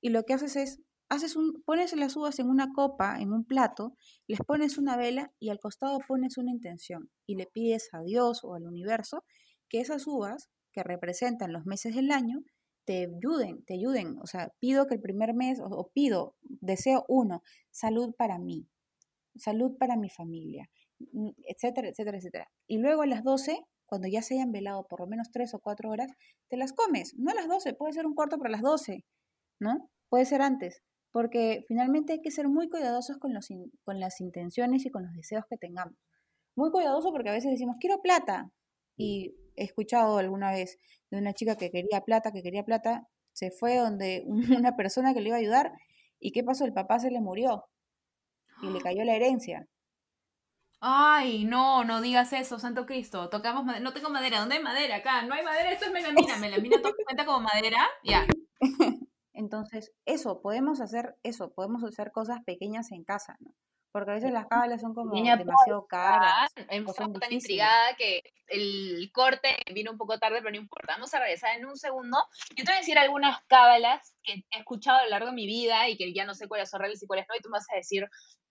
[0.00, 3.44] Y lo que haces es, haces un, pones las uvas en una copa, en un
[3.44, 3.94] plato,
[4.26, 8.40] les pones una vela y al costado pones una intención y le pides a Dios
[8.44, 9.24] o al universo
[9.68, 12.42] que esas uvas que representan los meses del año
[12.84, 14.18] te ayuden, te ayuden.
[14.22, 18.68] O sea, pido que el primer mes, o, o pido, deseo uno, salud para mí,
[19.36, 20.68] salud para mi familia,
[21.12, 22.50] mm, etcétera, etcétera, etcétera.
[22.66, 25.60] Y luego a las 12, cuando ya se hayan velado por lo menos 3 o
[25.60, 26.10] 4 horas,
[26.48, 27.14] te las comes.
[27.16, 29.04] No a las 12, puede ser un cuarto para las 12,
[29.60, 29.90] ¿no?
[30.08, 34.20] Puede ser antes, porque finalmente hay que ser muy cuidadosos con, los in- con las
[34.20, 35.96] intenciones y con los deseos que tengamos.
[36.56, 38.50] Muy cuidadoso porque a veces decimos, quiero plata.
[38.96, 40.78] Y he escuchado alguna vez
[41.10, 44.24] de una chica que quería plata, que quería plata, se fue donde
[44.62, 45.72] una persona que le iba a ayudar
[46.20, 46.64] y ¿qué pasó?
[46.64, 47.64] El papá se le murió
[48.62, 49.66] y le cayó la herencia.
[50.80, 53.28] Ay, no, no digas eso, Santo Cristo.
[53.28, 53.82] Tocamos madera.
[53.82, 54.40] No tengo madera.
[54.40, 54.96] ¿Dónde hay madera?
[54.96, 55.22] Acá.
[55.22, 55.70] No hay madera.
[55.72, 56.36] Esto es melamina.
[56.38, 57.88] Melamina to- cuenta como madera.
[58.04, 58.26] Ya.
[59.32, 63.52] Entonces, eso, podemos hacer eso, podemos hacer cosas pequeñas en casa, ¿no?
[63.92, 67.32] Porque a veces las cábalas son como demasiado caras estado tan difíciles.
[67.32, 70.94] intrigada que el corte vino un poco tarde, pero no importa.
[70.94, 72.18] Vamos a regresar en un segundo.
[72.50, 75.46] Yo te voy a decir algunas cábalas que he escuchado a lo largo de mi
[75.46, 77.54] vida y que ya no sé cuáles son reales y cuáles no, y tú me
[77.58, 78.06] vas a decir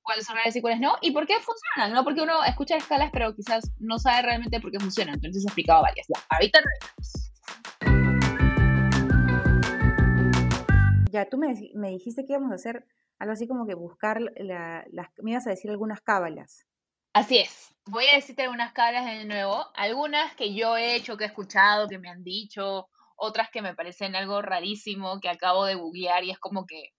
[0.06, 2.04] cuáles son reales y cuáles no, y por qué funcionan, ¿no?
[2.04, 5.16] Porque uno escucha escalas, pero quizás no sabe realmente por qué funcionan.
[5.16, 6.08] Entonces he explicado varias.
[6.08, 7.32] Ya, ahorita regresamos.
[11.12, 11.56] Ya, tú me,
[11.90, 12.86] dijiste que íbamos a hacer
[13.20, 16.66] algo así como que buscar la- las, me ibas a decir algunas cábalas.
[17.14, 17.74] Así es.
[17.86, 19.66] Voy a decirte algunas cábalas de nuevo.
[19.74, 22.88] Algunas que yo he hecho, que he escuchado, que me han dicho.
[23.16, 26.90] Otras que me parecen algo rarísimo, que acabo de googlear y es como que,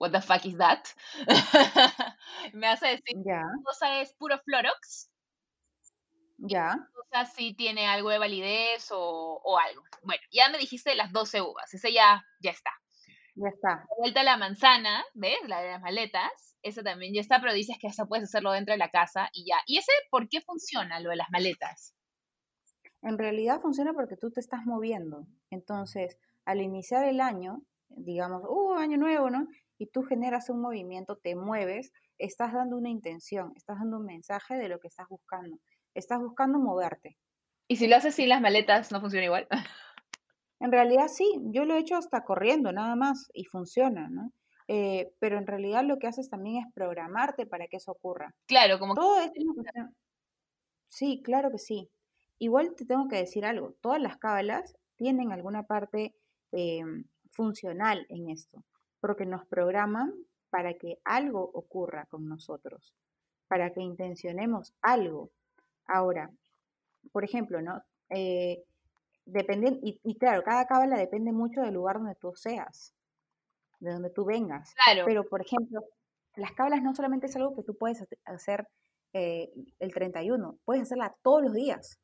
[0.00, 0.88] what the fuck is that?
[2.54, 5.10] me hace decir, Ya, una cosa es puro Florox,
[6.38, 9.82] ya, cosa si tiene algo de validez o, o algo.
[10.02, 12.70] Bueno, ya me dijiste las 12 uvas, ese ya, ya está.
[13.34, 13.84] ya está.
[13.98, 15.36] Vuelta a la manzana, ¿ves?
[15.46, 18.72] La de las maletas, esa también ya está, pero dices que esa puedes hacerlo dentro
[18.72, 19.56] de la casa y ya.
[19.66, 21.94] ¿Y ese por qué funciona, lo de las maletas?
[23.02, 25.26] En realidad funciona porque tú te estás moviendo.
[25.50, 29.46] Entonces, al iniciar el año, digamos, uh, año nuevo, ¿no?
[29.80, 34.56] Y tú generas un movimiento, te mueves, estás dando una intención, estás dando un mensaje
[34.56, 35.58] de lo que estás buscando.
[35.94, 37.16] Estás buscando moverte.
[37.66, 39.48] Y si lo haces sin las maletas, ¿no funciona igual?
[40.60, 44.30] En realidad sí, yo lo he hecho hasta corriendo, nada más, y funciona, ¿no?
[44.68, 48.34] Eh, pero en realidad lo que haces también es programarte para que eso ocurra.
[48.46, 49.86] Claro, como que Todo esto es
[50.90, 51.88] Sí, claro que sí.
[52.38, 56.14] Igual te tengo que decir algo, todas las cábalas tienen alguna parte
[56.52, 56.84] eh,
[57.30, 58.62] funcional en esto,
[59.00, 60.14] porque nos programan
[60.50, 62.94] para que algo ocurra con nosotros,
[63.48, 65.30] para que intencionemos algo.
[65.86, 66.30] Ahora,
[67.12, 67.82] por ejemplo, ¿no?
[68.10, 68.62] Eh,
[69.24, 72.94] dependiendo, y, y claro, cada cábala depende mucho del lugar donde tú seas,
[73.78, 74.74] de donde tú vengas.
[74.84, 75.04] Claro.
[75.06, 75.80] Pero, por ejemplo,
[76.36, 78.66] las cábalas no solamente es algo que tú puedes hace- hacer
[79.12, 81.98] eh, el 31, puedes hacerla todos los días.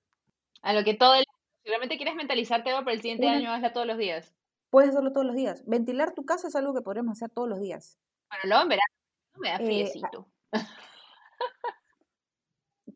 [0.62, 1.24] A lo que todo el...
[1.62, 4.35] Si realmente quieres mentalizarte algo para el siguiente Una- año, hazla todos los días.
[4.77, 5.65] Puedes hacerlo todos los días.
[5.65, 7.99] Ventilar tu casa es algo que podremos hacer todos los días.
[8.29, 8.93] Bueno, luego en verano
[9.33, 10.29] no me da Eh, friecito.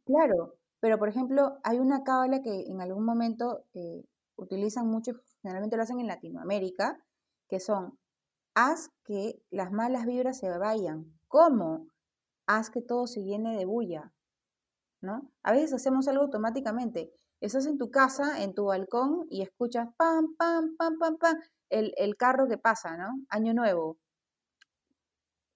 [0.04, 4.04] Claro, pero por ejemplo, hay una cábala que en algún momento eh,
[4.36, 7.02] utilizan mucho, generalmente lo hacen en Latinoamérica,
[7.48, 7.98] que son,
[8.54, 11.18] haz que las malas vibras se vayan.
[11.28, 11.86] ¿Cómo?
[12.46, 14.12] Haz que todo se llene de bulla,
[15.00, 15.32] ¿no?
[15.42, 17.14] A veces hacemos algo automáticamente.
[17.40, 21.94] Estás en tu casa, en tu balcón, y escuchas pam, pam, pam, pam, pam, el,
[21.96, 23.24] el carro que pasa, ¿no?
[23.28, 23.98] Año nuevo.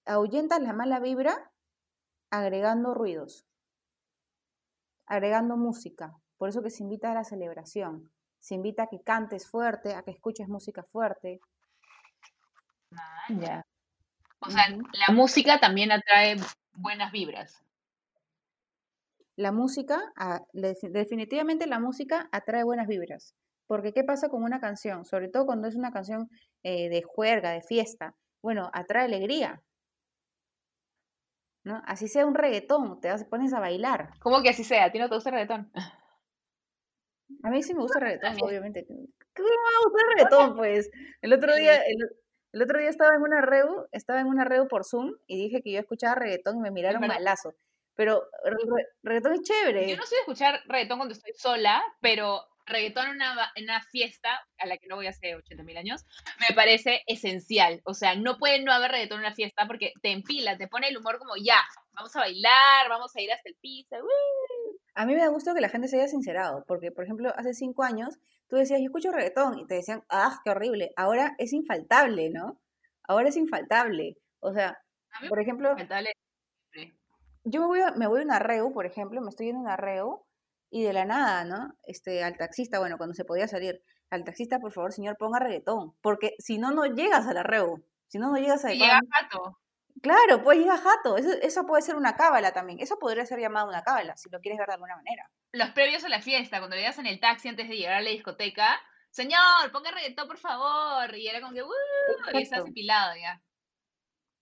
[0.05, 1.51] Ahuyentas la mala vibra
[2.29, 3.45] agregando ruidos
[5.07, 6.13] agregando música.
[6.37, 8.11] Por eso que se invita a la celebración.
[8.39, 11.39] Se invita a que cantes fuerte, a que escuches música fuerte.
[12.91, 13.65] Ah, ya.
[14.39, 16.35] O sea, la música también atrae
[16.73, 17.63] buenas vibras.
[19.37, 23.33] La música, ah, definitivamente la música atrae buenas vibras.
[23.67, 25.05] Porque ¿qué pasa con una canción?
[25.05, 26.29] Sobre todo cuando es una canción
[26.63, 28.15] eh, de juerga, de fiesta.
[28.41, 29.61] Bueno, atrae alegría.
[31.63, 31.81] ¿No?
[31.85, 34.11] Así sea un reggaetón, te vas- pones a bailar.
[34.19, 34.85] ¿Cómo que así sea?
[34.85, 35.71] ¿A ti no te gusta el reggaetón?
[37.43, 38.85] A mí sí me gusta el reggaetón, obviamente.
[38.85, 40.89] ¿Cómo me va a gustar el reggaetón, pues?
[41.21, 41.97] El otro día, el,
[42.53, 45.61] el otro día estaba en una reu, estaba en una reu por Zoom y dije
[45.63, 47.53] que yo escuchaba reggaetón y me miraron malazo.
[47.95, 49.89] Pero re- reggaetón es chévere.
[49.89, 53.81] Yo no soy de escuchar reggaetón cuando estoy sola, pero reggaetón en una, en una
[53.81, 56.03] fiesta, a la que no voy hace 80.000 años,
[56.49, 57.81] me parece esencial.
[57.85, 60.87] O sea, no puede no haber reggaetón en una fiesta porque te empila, te pone
[60.89, 61.59] el humor como ya,
[61.93, 63.95] vamos a bailar, vamos a ir hasta el piso.
[63.97, 64.77] ¡uh!
[64.95, 67.53] A mí me da gusto que la gente se haya sincerado, porque, por ejemplo, hace
[67.53, 68.15] cinco años
[68.49, 70.91] tú decías, yo escucho reggaetón, y te decían, ah, qué horrible.
[70.95, 72.59] Ahora es infaltable, ¿no?
[73.07, 74.17] Ahora es infaltable.
[74.39, 74.77] O sea,
[75.29, 75.75] por ejemplo.
[77.45, 79.63] Yo me voy a, me voy a una reu, por ejemplo, me estoy yendo a
[79.63, 80.25] una reu
[80.69, 81.77] y de la nada, ¿no?
[81.83, 85.95] Este, al taxista, bueno, cuando se podía salir, al taxista, por favor, señor, ponga reggaetón,
[86.01, 87.85] porque si no, no llegas a la reu.
[88.07, 88.73] Si no, no llegas a...
[88.73, 89.59] Y llega Pato.
[90.01, 91.17] Claro, pues llega jato.
[91.17, 92.79] Eso, eso puede ser una cábala también.
[92.79, 95.29] Eso podría ser llamado una cábala, si lo quieres ver de alguna manera.
[95.51, 98.09] Los previos a la fiesta, cuando veías en el taxi antes de llegar a la
[98.09, 98.79] discoteca,
[99.09, 101.15] señor, ponga reggaetón, por favor.
[101.15, 101.69] Y era como que, ¡uh!
[102.33, 103.41] Y estás empilado ya.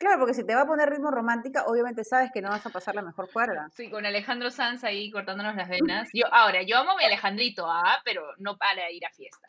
[0.03, 2.69] Claro, porque si te va a poner ritmo romántica, obviamente sabes que no vas a
[2.71, 3.69] pasar la mejor cuerda.
[3.71, 6.09] Sí, con Alejandro Sanz ahí cortándonos las venas.
[6.11, 8.01] Yo, ahora, yo amo a mi Alejandrito, ¿ah?
[8.03, 9.47] Pero no para ir a fiesta.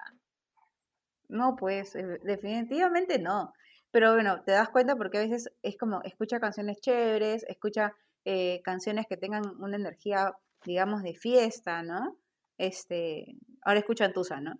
[1.28, 3.52] No, pues, eh, definitivamente no.
[3.90, 7.92] Pero bueno, te das cuenta porque a veces es como, escucha canciones chéveres, escucha
[8.24, 12.16] eh, canciones que tengan una energía, digamos, de fiesta, ¿no?
[12.58, 13.26] Este,
[13.62, 14.54] ahora escuchan Tusa, ¿no?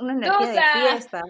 [0.00, 1.22] Una energía de fiesta.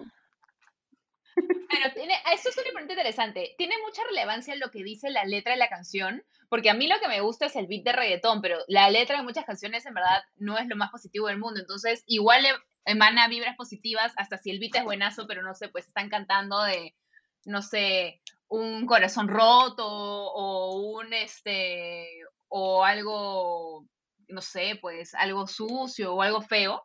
[1.70, 3.55] Pero tiene, eso es una pregunta interesante.
[3.59, 6.98] Tiene mucha relevancia lo que dice la letra de la canción, porque a mí lo
[7.01, 9.94] que me gusta es el beat de reggaetón, pero la letra de muchas canciones en
[9.94, 11.61] verdad no es lo más positivo del mundo.
[11.61, 15.68] Entonces, igual em- emana vibras positivas, hasta si el beat es buenazo, pero no sé,
[15.68, 16.94] pues están cantando de,
[17.44, 22.09] no sé, un corazón roto o un este,
[22.48, 23.87] o algo,
[24.29, 26.83] no sé, pues algo sucio o algo feo.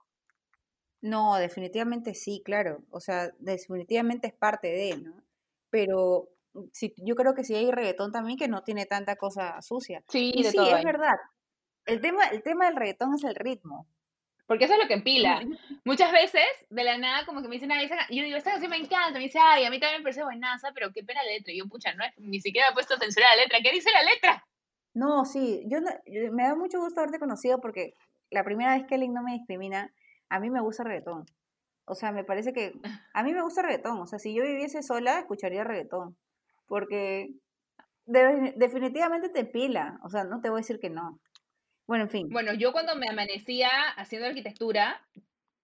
[1.04, 2.82] No, definitivamente sí, claro.
[2.90, 5.22] O sea, definitivamente es parte de, ¿no?
[5.70, 6.30] Pero
[6.72, 10.02] sí, yo creo que sí hay reggaetón también que no tiene tanta cosa sucia.
[10.08, 11.16] Sí, Y de sí, todo es verdad.
[11.86, 13.86] El tema, el tema del reggaetón es el ritmo.
[14.46, 15.42] Porque eso es lo que empila.
[15.84, 18.08] Muchas veces, de la nada, como que me dicen, ay, esa ca-".
[18.10, 20.24] y yo digo, esta canción me encanta, me dice, ay, a mí también me parece
[20.24, 21.52] buenaza, pero qué pena la letra.
[21.52, 23.60] Y yo, pucha, no, ni siquiera he puesto atención a la letra.
[23.62, 24.48] ¿Qué dice la letra?
[24.94, 27.94] No, sí, yo, no- yo- me da mucho gusto haberte conocido porque
[28.30, 29.94] la primera vez que Link no me discrimina,
[30.36, 31.26] a mí me gusta reggaetón.
[31.86, 32.74] O sea, me parece que
[33.14, 34.00] a mí me gusta reggaetón.
[34.00, 36.18] O sea, si yo viviese sola, escucharía reggaetón.
[36.68, 37.30] Porque
[38.06, 40.00] de- definitivamente te pila.
[40.04, 41.20] O sea, no te voy a decir que no.
[41.86, 42.30] Bueno, en fin.
[42.30, 45.02] Bueno, yo cuando me amanecía haciendo arquitectura,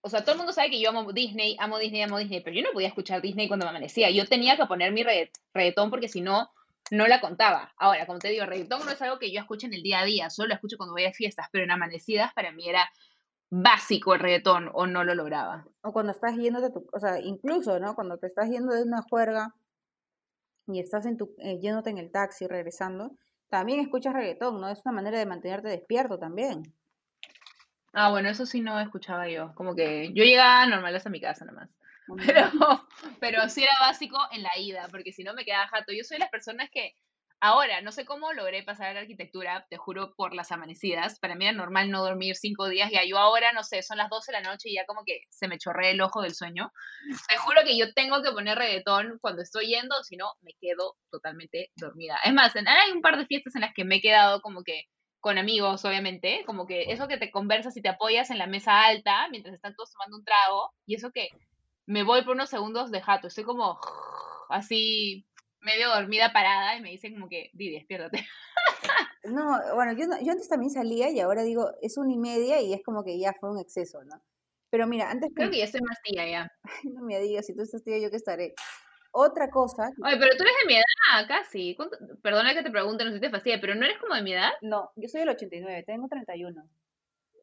[0.02, 2.56] o sea, todo el mundo sabe que yo amo Disney, amo Disney, amo Disney, pero
[2.56, 4.10] yo no podía escuchar Disney cuando me amanecía.
[4.12, 6.50] Yo tenía que poner mi regga- reggaetón porque si no,
[6.92, 7.74] no la contaba.
[7.78, 10.06] Ahora, como te digo, reggaetón no es algo que yo escuche en el día a
[10.06, 12.90] día, solo lo escucho cuando voy a fiestas, pero en amanecidas para mí era
[13.50, 15.66] básico el reggaetón o no lo lograba.
[15.82, 17.96] O cuando estás yendo de tu, o sea, incluso, ¿no?
[17.96, 19.56] Cuando te estás yendo de una juerga
[20.68, 23.12] y estás en tu, eh, yéndote en el taxi, regresando,
[23.50, 24.70] también escuchas reggaetón, ¿no?
[24.70, 26.64] Es una manera de mantenerte despierto también.
[27.94, 29.54] Ah, bueno, eso sí no escuchaba yo.
[29.56, 31.70] Como que yo llegaba normal hasta mi casa nomás.
[32.26, 32.50] Pero,
[33.20, 35.94] pero sí era básico en la ida, porque si no me quedaba jato.
[35.94, 36.96] Yo soy de las personas que
[37.42, 41.20] Ahora, no sé cómo logré pasar a la arquitectura, te juro, por las amanecidas.
[41.20, 44.10] Para mí era normal no dormir cinco días, ya yo ahora, no sé, son las
[44.10, 46.72] 12 de la noche y ya como que se me chorrea el ojo del sueño.
[47.30, 50.98] Te juro que yo tengo que poner reggaetón cuando estoy yendo, si no, me quedo
[51.12, 52.20] totalmente dormida.
[52.26, 54.84] Es más, hay un par de fiestas en las que me he quedado como que
[55.22, 58.84] con amigos, obviamente, como que eso que te conversas y te apoyas en la mesa
[58.84, 61.30] alta mientras están todos tomando un trago, y eso que
[61.86, 63.80] me voy por unos segundos de jato, estoy como
[64.50, 65.26] así
[65.62, 68.26] medio dormida parada y me dicen como que, Didi, despiértate.
[69.26, 72.74] No, bueno, yo, yo antes también salía y ahora digo, es una y media y
[72.74, 74.22] es como que ya fue un exceso, ¿no?
[74.70, 75.32] Pero mira, antes...
[75.36, 76.52] Creo que ya estoy más tía ya.
[76.64, 78.54] Ay, no me digas, si tú estás tía, yo que estaré.
[79.12, 79.90] Otra cosa...
[80.04, 81.78] Oye, pero tú eres de mi edad, casi.
[82.22, 84.34] Perdona que te pregunte, no sé si te fastidia, pero ¿no eres como de mi
[84.34, 84.52] edad?
[84.62, 86.64] No, yo soy del 89, tengo 31.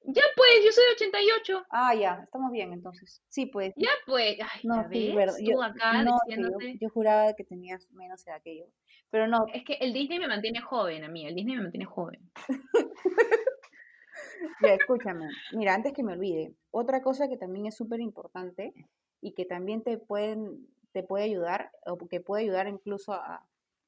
[0.09, 1.67] Ya pues, yo soy de 88.
[1.71, 3.23] Ah, ya, estamos bien entonces.
[3.29, 3.75] Sí, pues.
[3.77, 5.35] Ya pues, ay, no, sí, verdad.
[5.45, 6.75] Tú acá no, diciéndote.
[6.75, 8.67] Yo, yo, juraba que tenías menos edad que yo.
[9.11, 9.47] Pero no.
[9.53, 12.21] Es que el Disney me mantiene joven a mí, el Disney me mantiene joven.
[14.63, 15.29] ya, escúchame.
[15.53, 18.73] Mira, antes que me olvide, otra cosa que también es súper importante
[19.21, 23.45] y que también te pueden te puede ayudar o que puede ayudar incluso a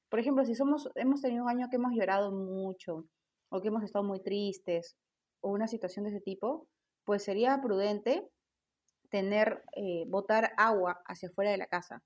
[0.08, 3.04] por ejemplo, si somos hemos tenido un año que hemos llorado mucho
[3.50, 4.96] o que hemos estado muy tristes
[5.40, 6.66] o una situación de ese tipo,
[7.04, 8.28] pues sería prudente
[9.10, 12.02] tener, eh, botar agua hacia afuera de la casa.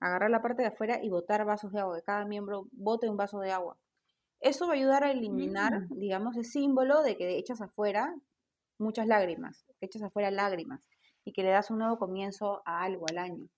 [0.00, 3.16] Agarrar la parte de afuera y botar vasos de agua, que cada miembro bote un
[3.16, 3.78] vaso de agua.
[4.40, 5.98] Eso va a ayudar a eliminar, Mm.
[5.98, 8.14] digamos, el símbolo de que echas afuera
[8.78, 10.80] muchas lágrimas, que echas afuera lágrimas
[11.24, 13.48] y que le das un nuevo comienzo a algo, al año.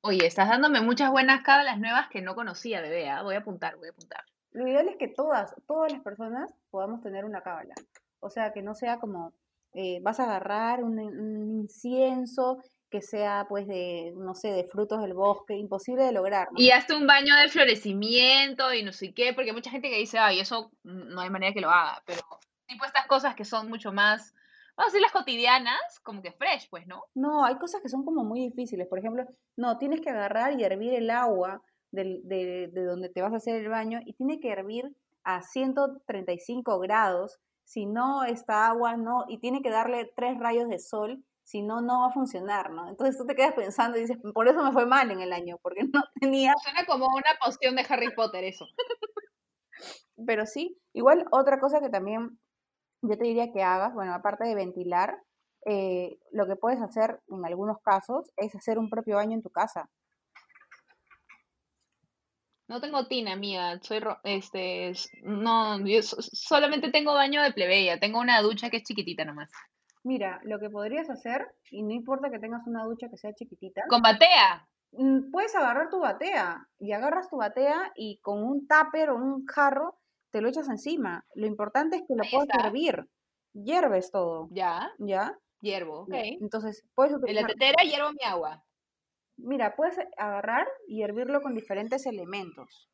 [0.00, 3.08] Oye, estás dándome muchas buenas cábalas nuevas que no conocía, bebé.
[3.08, 3.22] ¿ah?
[3.22, 4.24] Voy a apuntar, voy a apuntar.
[4.54, 7.74] Lo ideal es que todas, todas las personas podamos tener una cábala.
[8.20, 9.34] O sea, que no sea como,
[9.74, 12.58] eh, vas a agarrar un, un incienso
[12.94, 16.46] que sea, pues, de, no sé, de frutos del bosque, imposible de lograr.
[16.52, 16.60] ¿no?
[16.60, 19.98] Y hazte un baño de florecimiento y no sé qué, porque hay mucha gente que
[19.98, 22.20] dice, ay, eso no hay manera que lo haga, pero
[22.68, 24.32] tipo estas cosas que son mucho más,
[24.76, 27.02] vamos a decir las cotidianas, como que fresh, pues, ¿no?
[27.14, 28.86] No, hay cosas que son como muy difíciles.
[28.86, 29.24] Por ejemplo,
[29.56, 31.62] no, tienes que agarrar y hervir el agua
[31.94, 35.42] del- de, de donde te vas a hacer el baño y tiene que hervir a
[35.42, 37.38] 135 grados.
[37.64, 41.80] Si no, esta agua no, y tiene que darle tres rayos de sol, si no,
[41.80, 42.88] no va a funcionar, ¿no?
[42.88, 45.58] Entonces tú te quedas pensando y dices, por eso me fue mal en el año,
[45.62, 48.66] porque no tenía, Suena como una poción de Harry Potter eso.
[50.26, 50.78] pero sí.
[50.92, 52.38] Igual otra cosa que también
[53.02, 55.18] yo te diría que hagas, bueno, aparte de ventilar,
[55.66, 59.50] eh, lo que puedes hacer en algunos casos es hacer un propio baño en tu
[59.50, 59.90] casa.
[62.66, 68.00] No tengo tina, amiga, soy, ro- este, no, yo so- solamente tengo baño de plebeya,
[68.00, 69.50] tengo una ducha que es chiquitita nomás.
[70.02, 73.82] Mira, lo que podrías hacer, y no importa que tengas una ducha que sea chiquitita,
[73.88, 74.66] Con batea.
[74.92, 79.44] mm, puedes agarrar tu batea y agarras tu batea y con un tupper o un
[79.46, 79.98] jarro
[80.30, 81.24] te lo echas encima.
[81.34, 82.66] Lo importante es que lo Ahí puedas está.
[82.66, 83.06] hervir.
[83.52, 85.32] Hierves todo, Ya, ¿ya?
[85.60, 86.14] hiervo, ok.
[86.40, 88.64] Entonces, puedes En la utilizar, tetera hiervo mi agua.
[89.36, 92.88] Mira, puedes agarrar y hervirlo con diferentes elementos,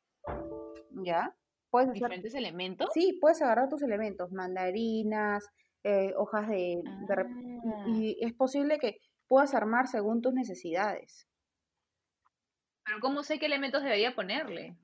[1.05, 1.35] ¿ya?
[1.71, 2.91] Puedes hacer, Diferentes elementos.
[2.93, 5.47] sí, puedes agarrar tus elementos, mandarinas,
[5.85, 7.85] eh, hojas de, de Ah.
[7.87, 8.99] y, y es posible que
[9.29, 11.29] puedas armar según tus necesidades.
[12.85, 14.77] Pero ¿cómo sé qué elementos debería ponerle?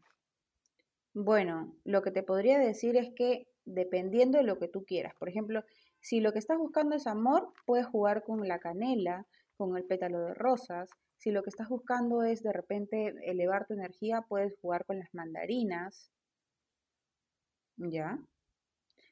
[1.14, 5.28] Bueno, lo que te podría decir es que dependiendo de lo que tú quieras, por
[5.28, 5.64] ejemplo,
[6.00, 10.20] si lo que estás buscando es amor, puedes jugar con la canela, con el pétalo
[10.20, 10.90] de rosas.
[11.18, 15.12] Si lo que estás buscando es de repente elevar tu energía, puedes jugar con las
[15.14, 16.10] mandarinas.
[17.76, 18.18] ¿Ya?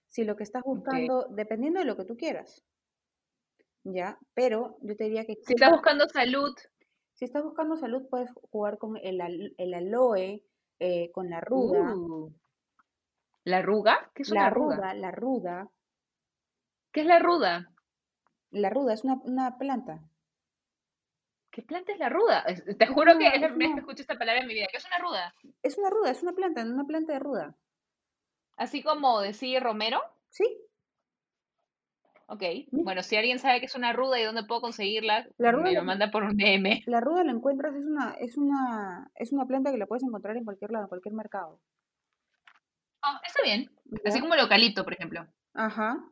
[0.09, 2.62] Si lo que estás buscando, dependiendo de lo que tú quieras.
[3.85, 4.18] ¿Ya?
[4.35, 6.54] Pero yo te diría que Si estás buscando salud,
[7.12, 10.42] si estás buscando salud, puedes jugar con el, al- el aloe,
[10.80, 11.94] eh, con la ruda.
[11.94, 12.33] uh,
[13.44, 14.11] ¿la arruga?
[14.14, 14.76] ¿Qué es La una arruga?
[14.76, 15.70] ruda, la ruda,
[16.92, 17.70] ¿Qué es la ruda?
[18.50, 20.00] la ruda es una, una planta.
[21.55, 22.45] ¿Qué planta es la ruda?
[22.79, 24.67] Te juro que una- es la primera vez que escucho esta palabra en mi vida.
[24.71, 25.35] ¿Qué es una ruda?
[25.62, 27.55] Es una ruda, es una planta, una planta de ruda.
[28.57, 30.01] Así como decir Romero.
[30.31, 30.45] Sí,
[32.27, 32.43] Ok.
[32.73, 35.73] Bueno, si alguien sabe que es una ruda y dónde puedo conseguirla, La ruda me
[35.75, 36.83] lo manda por un DM.
[36.87, 40.35] la ruda la encuentras, es una, es una, es una planta que la puedes encontrar
[40.39, 41.61] en cualquier lado, en cualquier mercado.
[43.07, 43.70] Oh, está bien.
[44.07, 45.26] Así como el eucalipto, por ejemplo.
[45.53, 46.03] Ajá.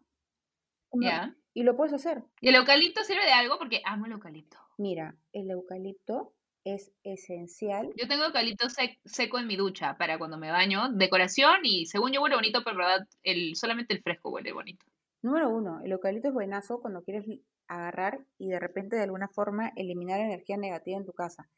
[0.92, 1.34] Ya.
[1.54, 2.22] Y lo puedes hacer.
[2.42, 3.56] ¿Y el eucalipto sirve de algo?
[3.58, 4.58] Porque amo el eucalipto.
[4.78, 6.32] Mira, el eucalipto
[6.64, 7.92] es esencial.
[7.96, 12.12] Yo tengo eucalipto sec- seco en mi ducha para cuando me baño, decoración y según
[12.12, 14.84] yo huele bonito, pero en verdad el, solamente el fresco huele bonito.
[15.22, 17.24] Número uno, el eucalipto es buenazo cuando quieres
[17.68, 21.48] agarrar y de repente de alguna forma eliminar energía negativa en tu casa.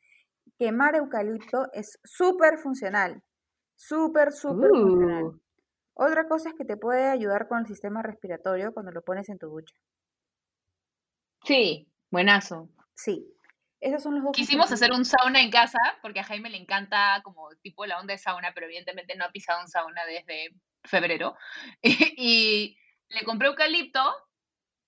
[0.59, 3.23] Quemar eucalipto es súper funcional.
[3.77, 5.25] Súper, súper funcional.
[5.25, 5.39] Uh.
[5.95, 9.39] Otra cosa es que te puede ayudar con el sistema respiratorio cuando lo pones en
[9.39, 9.75] tu ducha.
[11.45, 12.69] Sí, buenazo.
[12.95, 13.27] Sí.
[13.81, 14.33] Esos son los dos.
[14.33, 18.15] Quisimos hacer un sauna en casa porque a Jaime le encanta como tipo la onda
[18.15, 20.51] de sauna, pero evidentemente no ha pisado un sauna desde
[20.85, 21.37] febrero.
[22.17, 22.79] Y,
[23.09, 24.01] le compré eucalipto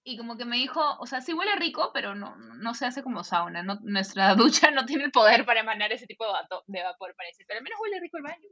[0.02, 3.02] y como que me dijo, o sea, sí huele rico, pero no, no se hace
[3.02, 3.62] como sauna.
[3.62, 7.14] No, nuestra ducha no tiene el poder para emanar ese tipo de, vato- de vapor,
[7.16, 7.44] parece.
[7.46, 8.48] Pero al menos huele rico el baño.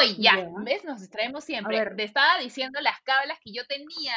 [0.00, 0.36] Oye, ya.
[0.64, 0.84] ¿ves?
[0.84, 1.84] Nos distraemos siempre.
[1.96, 4.16] Te estaba diciendo las cábalas que yo tenía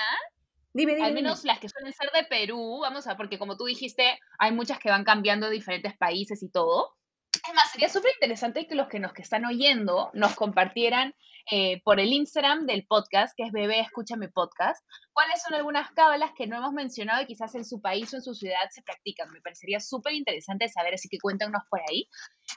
[0.78, 1.08] Dime, dime.
[1.08, 1.24] al dime.
[1.24, 4.78] menos las que suelen ser de Perú, vamos a, porque como tú dijiste, hay muchas
[4.78, 6.94] que van cambiando de diferentes países y todo.
[7.34, 11.16] Es más, sería súper interesante que los que nos que están oyendo nos compartieran
[11.50, 16.32] eh, por el Instagram del podcast, que es Bebé Escúchame Podcast, cuáles son algunas cábalas
[16.38, 19.32] que no hemos mencionado y quizás en su país o en su ciudad se practican.
[19.32, 22.08] Me parecería súper interesante saber, así que cuéntanos por ahí.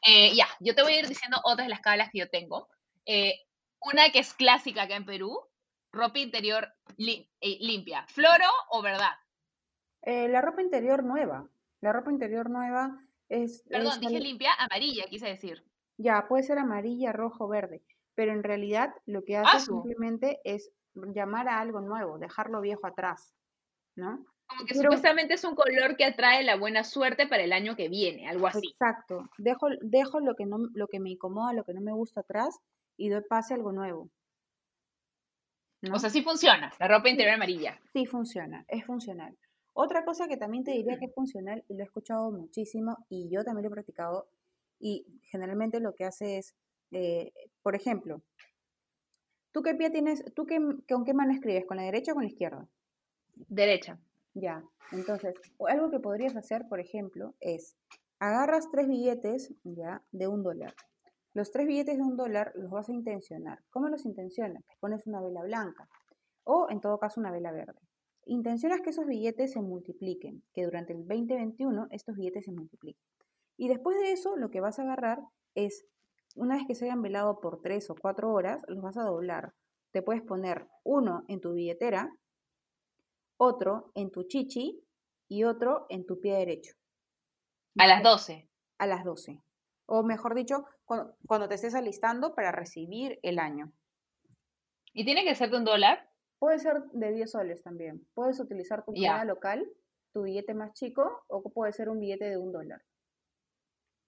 [0.06, 2.68] Eh, ya, yo te voy a ir diciendo otras de las cábalas que yo tengo.
[3.06, 3.34] Eh,
[3.80, 5.40] una que es clásica acá en Perú,
[5.92, 8.04] ropa interior lim- eh, limpia.
[8.08, 9.12] ¿Floro o verdad?
[10.02, 11.48] Eh, la ropa interior nueva.
[11.80, 13.62] La ropa interior nueva es.
[13.68, 15.64] Perdón, es dije al- limpia, amarilla, quise decir.
[15.98, 17.82] Ya, puede ser amarilla, rojo, verde.
[18.14, 19.72] Pero en realidad lo que hace Asu.
[19.74, 23.34] simplemente es llamar a algo nuevo, dejarlo viejo atrás.
[23.96, 24.24] ¿No?
[24.46, 27.76] Como que Pero- supuestamente es un color que atrae la buena suerte para el año
[27.76, 28.66] que viene, algo así.
[28.72, 29.28] Exacto.
[29.38, 32.58] Dejo, dejo lo que no, lo que me incomoda, lo que no me gusta atrás
[32.96, 34.10] y doy pase a algo nuevo.
[35.82, 35.94] ¿No?
[35.94, 37.80] O sea, sí funciona, la ropa interior amarilla.
[37.92, 39.36] Sí funciona, es funcional.
[39.72, 43.30] Otra cosa que también te diría que es funcional, y lo he escuchado muchísimo, y
[43.30, 44.28] yo también lo he practicado,
[44.78, 46.54] y generalmente lo que hace es,
[46.90, 48.22] eh, por ejemplo,
[49.52, 50.58] ¿tú qué pie tienes, tú qué,
[50.88, 52.68] con qué mano escribes, con la derecha o con la izquierda?
[53.48, 53.98] Derecha.
[54.34, 54.62] Ya,
[54.92, 55.34] entonces,
[55.68, 57.76] algo que podrías hacer, por ejemplo, es
[58.20, 60.74] agarras tres billetes, ya, de un dólar.
[61.32, 63.60] Los tres billetes de un dólar los vas a intencionar.
[63.70, 64.64] ¿Cómo los intencionas?
[64.66, 65.88] Pues pones una vela blanca
[66.44, 67.78] o, en todo caso, una vela verde.
[68.26, 73.02] Intencionas que esos billetes se multipliquen, que durante el 2021 estos billetes se multipliquen.
[73.56, 75.20] Y después de eso, lo que vas a agarrar
[75.54, 75.84] es,
[76.34, 79.52] una vez que se hayan velado por tres o cuatro horas, los vas a doblar.
[79.92, 82.10] Te puedes poner uno en tu billetera,
[83.36, 84.80] otro en tu chichi
[85.28, 86.74] y otro en tu pie derecho
[87.78, 88.48] A las 12.
[88.78, 89.40] a las 12.
[89.92, 93.72] O mejor dicho, cuando, cuando te estés alistando para recibir el año.
[94.92, 96.08] ¿Y tiene que ser de un dólar?
[96.38, 98.06] Puede ser de 10 soles también.
[98.14, 99.68] Puedes utilizar tu moneda local,
[100.12, 102.80] tu billete más chico, o puede ser un billete de un dólar.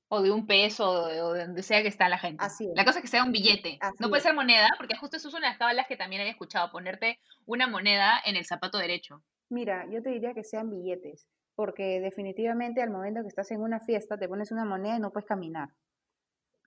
[0.07, 2.45] O de un peso, o de, o de donde sea que está la gente.
[2.45, 2.73] Así es.
[2.77, 3.79] La cosa es que sea un billete.
[3.81, 4.23] Así no puede es.
[4.23, 7.19] ser moneda, porque justo eso es una de las cábalas que también había escuchado, ponerte
[7.45, 9.25] una moneda en el zapato derecho.
[9.49, 13.81] Mira, yo te diría que sean billetes, porque definitivamente al momento que estás en una
[13.81, 15.71] fiesta te pones una moneda y no puedes caminar.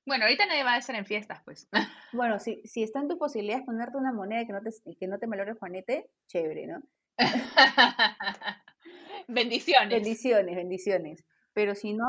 [0.06, 1.68] Bueno, ahorita nadie va a estar en fiestas, pues.
[2.14, 5.08] Bueno, si, si está en tus posibilidades ponerte una moneda y que no te, que
[5.08, 6.82] no te malore el juanete, chévere, ¿no?
[9.28, 9.90] Bendiciones.
[9.90, 11.26] Bendiciones, bendiciones.
[11.54, 12.08] Pero si no,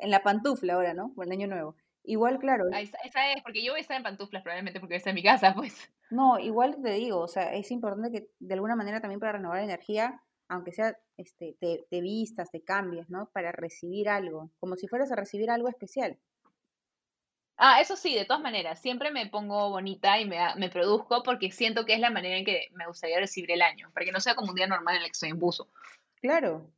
[0.00, 1.12] en la pantufla ahora, ¿no?
[1.14, 1.76] Por el año nuevo.
[2.04, 4.96] Igual, claro, Esa, esa es, porque yo voy a estar en pantuflas probablemente porque voy
[4.96, 5.90] a estar en mi casa, pues.
[6.10, 9.58] no, igual te digo, o sea, es importante que de alguna manera también para renovar
[9.58, 13.30] la energía, aunque sea, este, te, te vistas, te cambies, ¿no?
[13.32, 16.18] Para recibir algo, como si fueras a recibir algo especial.
[17.56, 21.50] Ah, eso sí, de todas maneras, siempre me pongo bonita y me, me produzco porque
[21.50, 24.20] siento que es la manera en que me gustaría recibir el año, para que no
[24.20, 25.68] sea como un día normal en el que estoy en buzo.
[26.20, 26.72] Claro,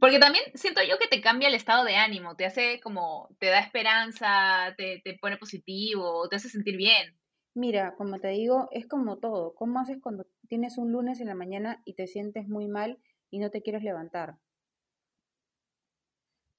[0.00, 3.46] Porque también siento yo que te cambia el estado de ánimo, te hace como, te
[3.46, 7.16] da esperanza, te, te pone positivo, te hace sentir bien.
[7.54, 9.54] mira, como te digo, es como todo.
[9.54, 12.98] ¿Cómo haces cuando tienes un lunes en la mañana y te sientes muy mal
[13.30, 14.36] y no te quieres levantar?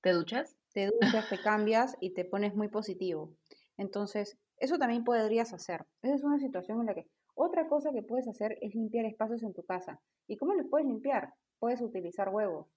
[0.01, 0.57] ¿Te duchas?
[0.73, 3.35] te duchas, te cambias y te pones muy positivo.
[3.77, 5.85] Entonces, eso también podrías hacer.
[6.01, 9.43] Esa es una situación en la que otra cosa que puedes hacer es limpiar espacios
[9.43, 9.99] en tu casa.
[10.27, 11.33] ¿Y cómo los puedes limpiar?
[11.59, 12.67] Puedes utilizar huevos.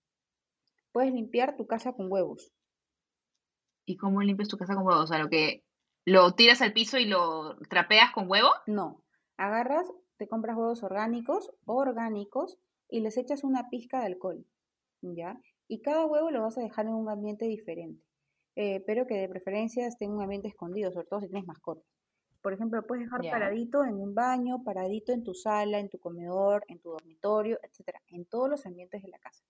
[0.93, 2.53] Puedes limpiar tu casa con huevos.
[3.85, 5.03] ¿Y cómo limpias tu casa con huevo?
[5.03, 5.65] O sea, lo que
[6.05, 8.49] lo tiras al piso y lo trapeas con huevo.
[8.67, 9.05] No,
[9.37, 9.87] agarras,
[10.17, 12.59] te compras huevos orgánicos, orgánicos,
[12.89, 14.45] y les echas una pizca de alcohol,
[15.03, 15.41] ¿ya?
[15.67, 18.05] Y cada huevo lo vas a dejar en un ambiente diferente,
[18.57, 21.85] eh, pero que de preferencia esté en un ambiente escondido, sobre todo si tienes mascotas.
[22.43, 25.99] Por ejemplo, lo puedes dejar paradito en un baño, paradito en tu sala, en tu
[25.99, 29.43] comedor, en tu dormitorio, etcétera, en todos los ambientes de la casa.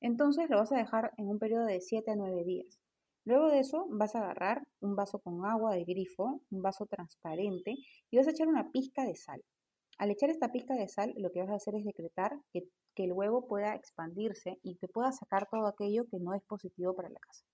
[0.00, 2.80] Entonces lo vas a dejar en un periodo de 7 a 9 días.
[3.24, 7.76] Luego de eso vas a agarrar un vaso con agua de grifo, un vaso transparente,
[8.10, 9.42] y vas a echar una pizca de sal.
[9.98, 12.64] Al echar esta pizca de sal, lo que vas a hacer es decretar que,
[12.94, 16.94] que el huevo pueda expandirse y te pueda sacar todo aquello que no es positivo
[16.94, 17.44] para la casa.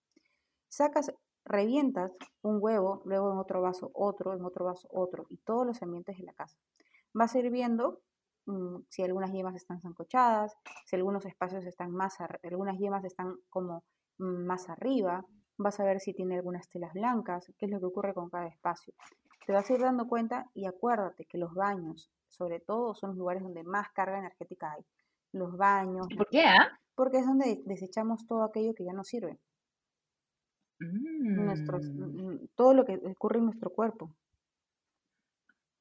[0.68, 1.12] sacas,
[1.44, 2.12] revientas
[2.42, 6.16] un huevo, luego en otro vaso otro, en otro vaso otro, y todos los ambientes
[6.16, 6.56] de la casa.
[7.12, 8.00] Vas a ir viendo
[8.46, 13.84] mm, si algunas yemas están zancochadas, si algunos espacios están más, algunas yemas están como
[14.18, 15.24] mm, más arriba,
[15.58, 18.46] vas a ver si tiene algunas telas blancas, qué es lo que ocurre con cada
[18.46, 18.94] espacio.
[19.50, 23.18] Te vas a ir dando cuenta y acuérdate que los baños, sobre todo, son los
[23.18, 24.84] lugares donde más carga energética hay.
[25.32, 26.06] Los baños.
[26.16, 26.42] ¿Por qué?
[26.42, 26.78] Ah?
[26.94, 29.40] Porque es donde desechamos todo aquello que ya no sirve.
[30.78, 32.46] Nuestros, Mm.
[32.54, 34.14] todo lo que ocurre en nuestro cuerpo.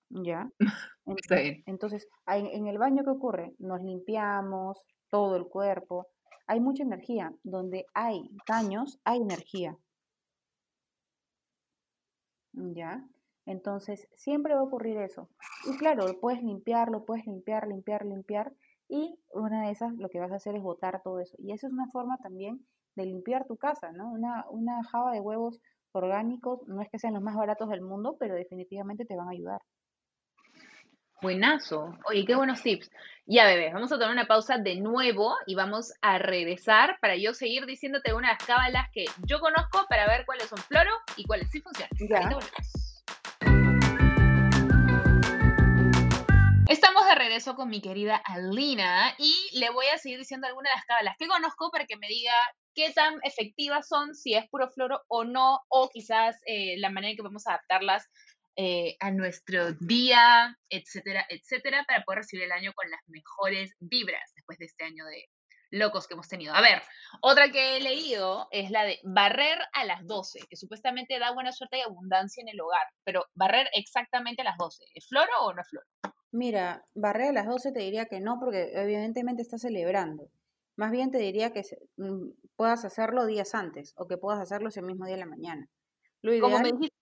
[0.09, 0.51] ¿Ya?
[1.67, 3.53] Entonces, ahí en el baño, ¿qué ocurre?
[3.59, 6.07] Nos limpiamos todo el cuerpo.
[6.47, 7.35] Hay mucha energía.
[7.43, 9.77] Donde hay daños, hay energía.
[12.53, 13.07] ¿Ya?
[13.49, 15.27] Entonces, siempre va a ocurrir eso.
[15.65, 18.53] Y claro, lo puedes limpiar, lo puedes limpiar, limpiar, limpiar.
[18.87, 21.35] Y una de esas lo que vas a hacer es botar todo eso.
[21.39, 24.11] Y eso es una forma también de limpiar tu casa, ¿no?
[24.11, 25.59] Una, una java de huevos
[25.93, 29.31] orgánicos, no es que sean los más baratos del mundo, pero definitivamente te van a
[29.31, 29.61] ayudar.
[31.19, 31.97] Buenazo.
[32.07, 32.91] Oye, qué buenos tips.
[33.25, 37.33] Ya, bebés, vamos a tomar una pausa de nuevo y vamos a regresar para yo
[37.33, 41.25] seguir diciéndote una de las cábalas que yo conozco para ver cuáles son floro y
[41.25, 41.89] cuáles sí funcionan.
[42.07, 42.29] Ya.
[46.69, 50.75] Estamos de regreso con mi querida Alina y le voy a seguir diciendo algunas de
[50.75, 52.31] las cábalas que conozco para que me diga
[52.75, 57.09] qué tan efectivas son, si es puro floro o no, o quizás eh, la manera
[57.09, 58.07] en que a adaptarlas
[58.55, 64.31] eh, a nuestro día, etcétera, etcétera, para poder recibir el año con las mejores vibras
[64.35, 65.25] después de este año de
[65.71, 66.53] locos que hemos tenido.
[66.53, 66.83] A ver,
[67.21, 71.51] otra que he leído es la de barrer a las 12, que supuestamente da buena
[71.51, 75.51] suerte y abundancia en el hogar, pero barrer exactamente a las 12, ¿es floro o
[75.51, 75.87] no es floro?
[76.31, 80.29] Mira, barrer a las 12 te diría que no, porque evidentemente estás celebrando.
[80.75, 81.63] Más bien te diría que
[81.97, 85.69] mm, puedas hacerlo días antes o que puedas hacerlo ese mismo día en la mañana.
[86.21, 86.95] Lo Como me dijiste,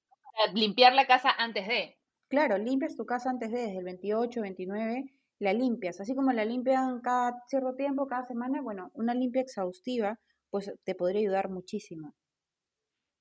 [0.54, 1.98] limpiar la casa antes de.
[2.30, 6.00] claro, limpias tu casa antes de, desde el 28, 29, la limpias.
[6.00, 10.20] Así como la limpian cada cierto tiempo, cada semana, bueno, una limpia exhaustiva,
[10.50, 12.14] pues te podría ayudar muchísimo.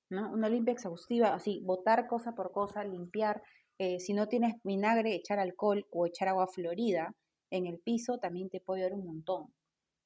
[0.09, 0.31] ¿no?
[0.31, 3.41] Una limpia exhaustiva, así, botar cosa por cosa, limpiar.
[3.79, 7.13] Eh, si no tienes vinagre, echar alcohol o echar agua florida
[7.51, 9.53] en el piso también te puede ayudar un montón.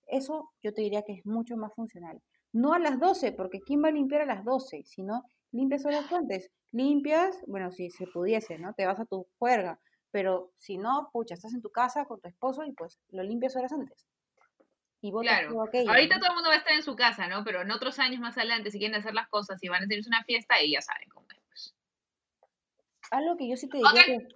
[0.08, 2.22] Eso yo te diría que es mucho más funcional.
[2.54, 4.84] No a las 12, porque ¿quién va a limpiar a las 12?
[4.84, 6.52] Si no, limpias horas antes.
[6.72, 8.74] Limpias, bueno, si se pudiese, ¿no?
[8.74, 9.80] Te vas a tu juerga.
[10.12, 13.56] Pero si no, pucha, estás en tu casa con tu esposo y pues lo limpias
[13.56, 14.06] horas antes.
[15.02, 15.64] Y Claro.
[15.64, 16.22] aquello, Ahorita ¿no?
[16.22, 17.44] todo el mundo va a estar en su casa, ¿no?
[17.44, 20.10] Pero en otros años más adelante, si quieren hacer las cosas y van a hacerse
[20.10, 21.21] una fiesta, y ya saben cómo.
[23.12, 24.28] Algo que yo sí te diría que,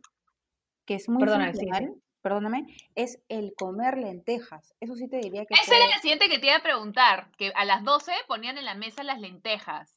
[0.86, 1.66] que es muy Perdóname, sí, sí.
[1.66, 4.76] funcional, perdóname, es el comer lentejas.
[4.80, 7.32] Eso sí te diría que Esa puede- era la siguiente que te iba a preguntar,
[7.38, 9.96] que a las 12 ponían en la mesa las lentejas.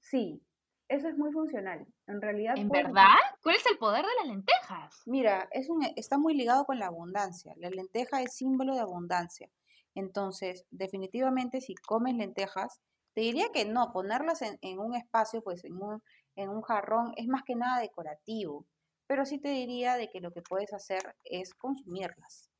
[0.00, 0.42] Sí,
[0.88, 1.86] eso es muy funcional.
[2.06, 3.18] En realidad, ¿En verdad?
[3.42, 5.02] ¿Cuál es el poder de las lentejas?
[5.06, 7.52] Mira, es un, está muy ligado con la abundancia.
[7.58, 9.48] La lenteja es símbolo de abundancia.
[9.94, 12.80] Entonces, definitivamente, si comes lentejas,
[13.12, 16.02] te diría que no, ponerlas en, en un espacio, pues en un,
[16.40, 18.66] en un jarrón, es más que nada decorativo.
[19.06, 22.50] Pero sí te diría de que lo que puedes hacer es consumirlas.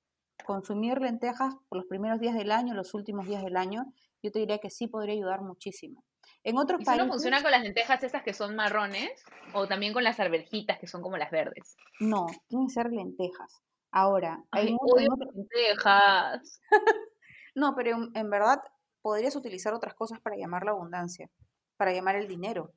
[0.44, 3.84] Consumir lentejas por los primeros días del año, los últimos días del año,
[4.22, 6.02] yo te diría que sí podría ayudar muchísimo.
[6.42, 9.10] En otros ¿Y solo países, funciona con las lentejas estas que son marrones
[9.54, 11.76] o también con las arvejitas que son como las verdes?
[12.00, 13.60] no, tienen que ser lentejas.
[13.92, 16.60] Ahora, Ay, en, otro- en odio otro- las lentejas.
[17.54, 18.62] No, pero en, en verdad
[19.02, 21.28] podrías utilizar otras cosas para llamar la abundancia,
[21.76, 22.72] para llamar el dinero.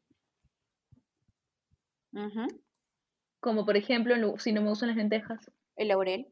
[3.40, 5.52] Como por ejemplo, si no me gustan las lentejas.
[5.76, 6.32] El laurel.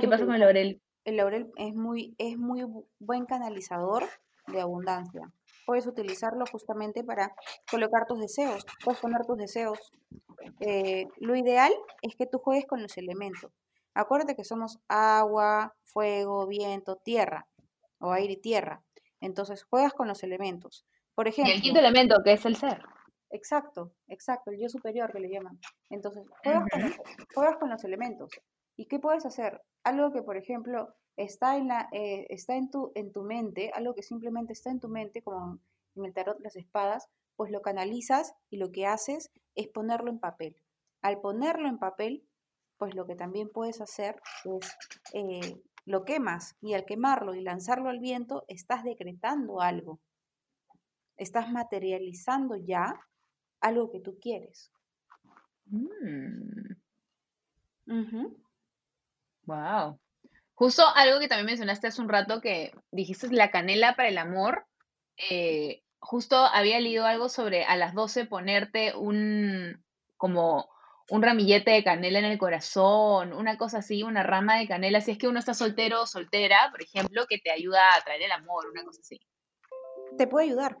[0.00, 0.80] ¿Qué pasa con el laurel?
[1.04, 4.04] El laurel es muy, es muy bu- buen canalizador
[4.46, 5.32] de abundancia.
[5.66, 7.34] Puedes utilizarlo justamente para
[7.70, 8.64] colocar tus deseos.
[8.84, 9.78] Puedes poner tus deseos.
[10.60, 13.50] Eh, lo ideal es que tú juegues con los elementos.
[13.94, 17.46] Acuérdate que somos agua, fuego, viento, tierra,
[17.98, 18.82] o aire y tierra.
[19.20, 20.84] Entonces juegas con los elementos.
[21.14, 22.82] Por Y ejemplo, el quinto elemento, que es el ser.
[23.30, 25.58] Exacto, exacto, el yo superior que le llaman.
[25.88, 26.96] Entonces, juegas con los,
[27.34, 28.30] juegas con los elementos.
[28.76, 29.62] ¿Y qué puedes hacer?
[29.84, 33.94] Algo que, por ejemplo, está en, la, eh, está en, tu, en tu mente, algo
[33.94, 35.60] que simplemente está en tu mente, como
[35.94, 40.18] en el tarot las espadas, pues lo canalizas y lo que haces es ponerlo en
[40.18, 40.56] papel.
[41.02, 42.26] Al ponerlo en papel,
[42.78, 44.76] pues lo que también puedes hacer es
[45.12, 50.00] eh, lo quemas y al quemarlo y lanzarlo al viento, estás decretando algo.
[51.16, 52.98] Estás materializando ya
[53.60, 54.70] algo que tú quieres.
[55.66, 56.74] Mm,
[59.46, 59.98] wow.
[60.54, 64.66] Justo algo que también mencionaste hace un rato que dijiste la canela para el amor.
[65.16, 69.84] eh, justo había leído algo sobre a las 12 ponerte un,
[70.16, 70.68] como
[71.10, 75.10] un ramillete de canela en el corazón, una cosa así, una rama de canela, si
[75.10, 78.32] es que uno está soltero o soltera, por ejemplo, que te ayuda a traer el
[78.32, 79.20] amor, una cosa así.
[80.16, 80.78] Te puede ayudar.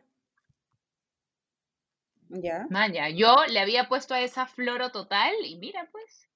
[2.32, 2.66] ¿Ya?
[2.70, 6.28] Maña, yo le había puesto a esa floro total y mira pues.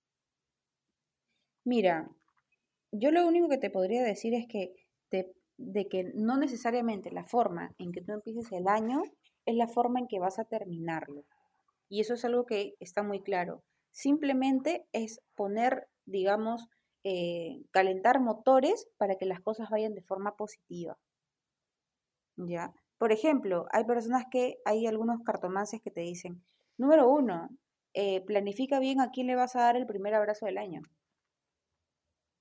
[1.65, 2.11] Mira,
[2.91, 4.75] yo lo único que te podría decir es que
[5.09, 9.03] te, de que no necesariamente la forma en que tú empieces el año
[9.47, 11.25] es la forma en que vas a terminarlo.
[11.89, 13.63] Y eso es algo que está muy claro.
[13.93, 16.69] Simplemente es poner, digamos,
[17.05, 20.99] eh, calentar motores para que las cosas vayan de forma positiva.
[22.37, 22.75] ¿Ya?
[23.05, 26.43] Por ejemplo, hay personas que, hay algunos cartomances que te dicen,
[26.79, 27.51] número uno,
[27.93, 30.81] eh, planifica bien a quién le vas a dar el primer abrazo del año.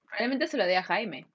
[0.04, 1.28] Probablemente se lo dé a Jaime.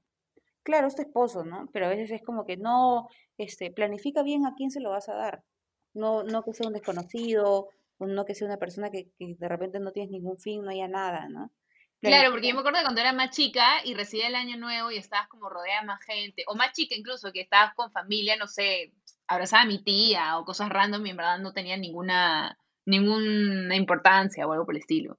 [0.62, 1.68] Claro, es tu esposo, ¿no?
[1.74, 5.10] Pero a veces es como que no, este, planifica bien a quién se lo vas
[5.10, 5.44] a dar.
[5.92, 7.68] No, no que sea un desconocido,
[7.98, 10.88] no que sea una persona que, que de repente no tienes ningún fin, no haya
[10.88, 11.52] nada, ¿no?
[12.00, 14.90] Claro, porque yo me acuerdo de cuando era más chica y recibía el año nuevo
[14.90, 18.36] y estabas como rodeada de más gente, o más chica incluso, que estabas con familia,
[18.36, 18.92] no sé,
[19.28, 24.46] abrazaba a mi tía o cosas random y en verdad no tenía ninguna, ninguna importancia
[24.46, 25.18] o algo por el estilo.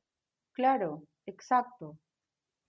[0.51, 1.97] Claro, exacto.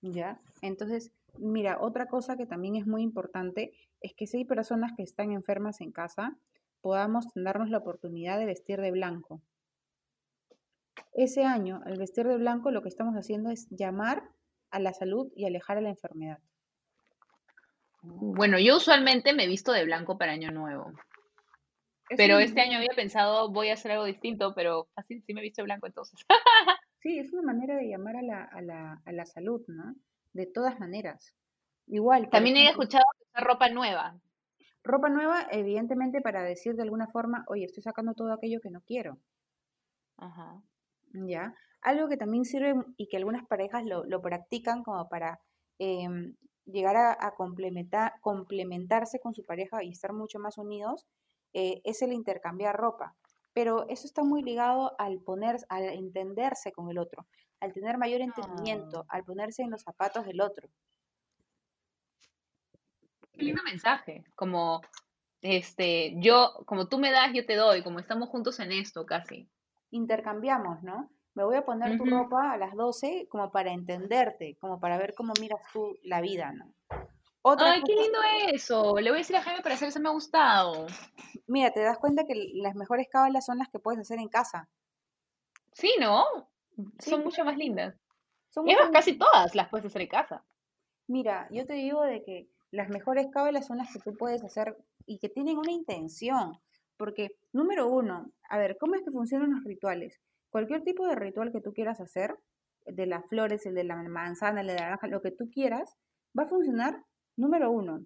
[0.03, 0.41] ¿Ya?
[0.63, 5.03] Entonces, mira, otra cosa que también es muy importante es que si hay personas que
[5.03, 6.37] están enfermas en casa,
[6.81, 9.43] podamos darnos la oportunidad de vestir de blanco.
[11.13, 14.23] Ese año, al vestir de blanco, lo que estamos haciendo es llamar
[14.71, 16.39] a la salud y alejar a la enfermedad.
[18.03, 20.93] Bueno, yo usualmente me visto de blanco para Año Nuevo.
[22.17, 25.63] Pero este año había pensado, voy a hacer algo distinto, pero así sí me visto
[25.63, 26.21] de blanco entonces.
[27.03, 29.95] sí, es una manera de llamar a la, a la, a la salud, ¿no?
[30.33, 31.35] De todas maneras.
[31.87, 32.31] Igual.
[32.31, 34.21] También he escuchado usar ropa nueva.
[34.83, 38.81] Ropa nueva, evidentemente, para decir de alguna forma, oye, estoy sacando todo aquello que no
[38.81, 39.19] quiero.
[40.17, 40.63] Ajá.
[41.13, 41.55] ¿Ya?
[41.83, 45.41] Algo que también sirve y que algunas parejas lo, lo practican como para
[45.79, 46.35] em,
[46.67, 51.07] llegar a, complementar, complementarse con su pareja y estar mucho más unidos,
[51.53, 53.15] eh, es el intercambiar ropa.
[53.53, 57.27] Pero eso está muy ligado al poner, al entenderse con el otro,
[57.61, 59.17] al tener mayor entendimiento, ah.
[59.17, 60.69] al ponerse en los zapatos del otro.
[63.33, 64.81] Qué lindo mensaje, como
[65.41, 69.49] este, yo, como tú me das, yo te doy, como estamos juntos en esto casi
[69.91, 71.11] intercambiamos, ¿no?
[71.35, 75.15] Me voy a poner tu ropa a las 12 como para entenderte, como para ver
[75.15, 76.73] cómo miras tú la vida, ¿no?
[77.43, 78.19] Ay, qué lindo
[78.53, 78.97] eso.
[78.99, 80.87] Le voy a decir a Jaime para hacer eso, me ha gustado.
[81.47, 84.69] Mira, te das cuenta que las mejores cábalas son las que puedes hacer en casa.
[85.73, 86.25] Sí, ¿no?
[86.99, 87.95] son mucho más lindas.
[88.51, 90.45] Son y casi todas las puedes hacer en casa.
[91.07, 94.77] Mira, yo te digo de que las mejores cábalas son las que tú puedes hacer
[95.07, 96.61] y que tienen una intención.
[96.97, 100.21] Porque, número uno, a ver, ¿cómo es que funcionan los rituales?
[100.51, 102.37] Cualquier tipo de ritual que tú quieras hacer,
[102.85, 105.97] de las flores, el de la manzana, el de la naranja, lo que tú quieras,
[106.39, 107.05] va a funcionar,
[107.41, 108.05] número uno,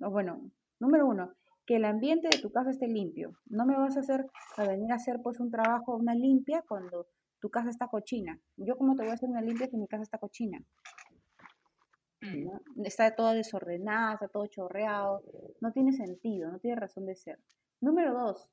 [0.00, 1.32] o bueno, número uno,
[1.66, 3.36] que el ambiente de tu casa esté limpio.
[3.46, 4.26] No me vas a hacer
[4.56, 7.08] a venir a hacer pues un trabajo, una limpia cuando
[7.40, 8.38] tu casa está cochina.
[8.56, 10.62] Yo como te voy a hacer una limpia si mi casa está cochina.
[12.20, 12.84] Mm.
[12.84, 15.22] Está todo desordenada, está todo chorreado.
[15.60, 17.38] No tiene sentido, no tiene razón de ser.
[17.80, 18.48] Número dos,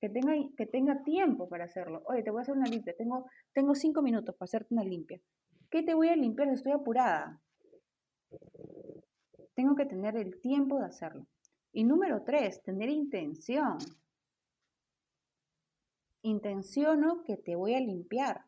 [0.00, 2.02] que tenga, que tenga tiempo para hacerlo.
[2.04, 5.18] Oye, te voy a hacer una limpia, tengo, tengo cinco minutos para hacerte una limpia.
[5.70, 7.40] ¿Qué te voy a limpiar si estoy apurada?
[9.60, 11.26] Tengo que tener el tiempo de hacerlo.
[11.70, 13.76] Y número tres, tener intención.
[16.22, 18.46] Intenciono que te voy a limpiar.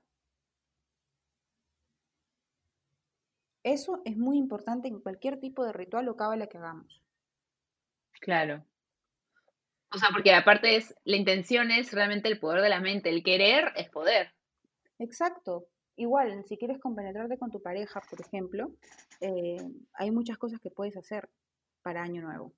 [3.63, 7.03] Eso es muy importante en cualquier tipo de ritual o cábala que hagamos.
[8.23, 8.65] Claro.
[9.91, 13.23] O sea, porque aparte es, la intención es realmente el poder de la mente, el
[13.23, 14.33] querer es poder.
[14.99, 15.67] Exacto.
[15.97, 18.73] Igual, si quieres compenetrarte con tu pareja, por ejemplo,
[19.21, 19.57] eh,
[19.95, 21.29] hay muchas cosas que puedes hacer
[21.83, 22.53] para Año Nuevo.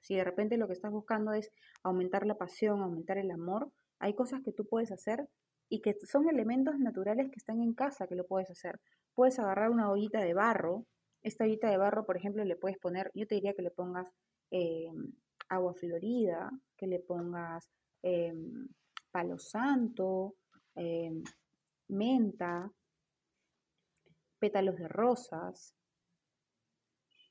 [0.00, 1.50] Si de repente lo que estás buscando es
[1.82, 5.28] aumentar la pasión, aumentar el amor, hay cosas que tú puedes hacer
[5.68, 8.80] y que son elementos naturales que están en casa que lo puedes hacer.
[9.14, 10.86] Puedes agarrar una ollita de barro.
[11.22, 14.10] Esta ollita de barro, por ejemplo, le puedes poner, yo te diría que le pongas
[14.50, 14.90] eh,
[15.48, 17.68] agua florida, que le pongas
[18.02, 18.68] em,
[19.10, 20.36] palo santo,
[20.74, 21.22] em,
[21.90, 22.72] menta,
[24.38, 25.74] pétalos de rosas.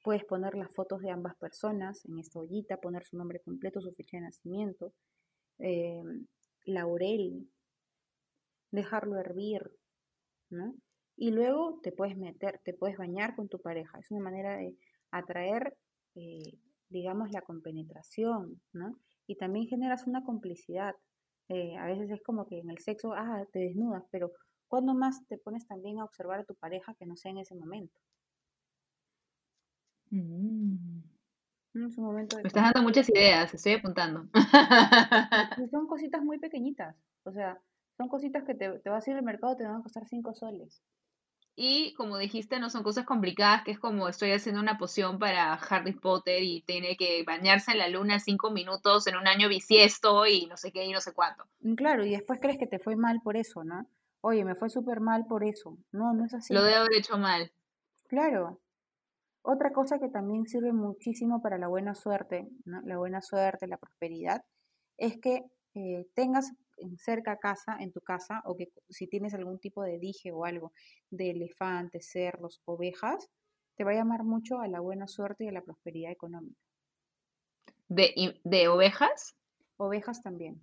[0.03, 3.93] Puedes poner las fotos de ambas personas en esta ollita, poner su nombre completo, su
[3.93, 4.93] fecha de nacimiento,
[5.57, 6.25] em,
[6.65, 7.49] laurel,
[8.71, 9.71] dejarlo hervir,
[10.49, 10.75] ¿no?
[11.17, 13.99] Y luego te puedes meter, te puedes bañar con tu pareja.
[13.99, 14.77] Es una manera de
[15.11, 15.75] atraer
[16.15, 18.99] eh, digamos, la compenetración, ¿no?
[19.27, 20.95] y también generas una complicidad.
[21.49, 24.31] Eh, a veces es como que en el sexo, ah, te desnudas, pero
[24.69, 27.55] ¿cuándo más te pones también a observar a tu pareja que no sea en ese
[27.55, 27.99] momento?
[30.11, 30.99] Mm.
[31.75, 34.27] Es un momento de Me estás dando muchas ideas, estoy apuntando.
[35.55, 36.95] Y son cositas muy pequeñitas.
[37.23, 37.61] O sea,
[37.97, 40.33] son cositas que te, te vas a ir al mercado, te van a costar 5
[40.33, 40.81] soles.
[41.55, 45.53] Y como dijiste, no son cosas complicadas, que es como estoy haciendo una poción para
[45.53, 50.25] Harry Potter y tiene que bañarse en la luna cinco minutos en un año bisiesto
[50.25, 51.43] y no sé qué y no sé cuánto.
[51.59, 53.85] Mm, Claro, y después crees que te fue mal por eso, ¿no?
[54.21, 55.77] Oye, me fue súper mal por eso.
[55.91, 56.53] No, no es así.
[56.53, 57.51] Lo debo haber hecho mal.
[58.07, 58.59] Claro.
[59.41, 62.81] Otra cosa que también sirve muchísimo para la buena suerte, ¿no?
[62.81, 64.43] La buena suerte, la prosperidad,
[64.97, 65.43] es que
[65.75, 69.97] eh, tengas en cerca casa, en tu casa, o que si tienes algún tipo de
[69.97, 70.73] dije o algo
[71.09, 73.29] de elefantes, cerdos, ovejas,
[73.75, 76.59] te va a llamar mucho a la buena suerte y a la prosperidad económica.
[77.87, 79.35] ¿De, de ovejas?
[79.77, 80.61] Ovejas también,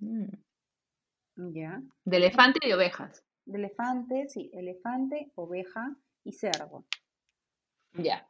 [0.00, 0.32] Mm.
[1.52, 1.80] ¿Ya?
[2.04, 3.24] De elefante y de ovejas.
[3.44, 6.84] De elefante, sí, elefante, oveja y cerdo.
[7.94, 8.26] Ya.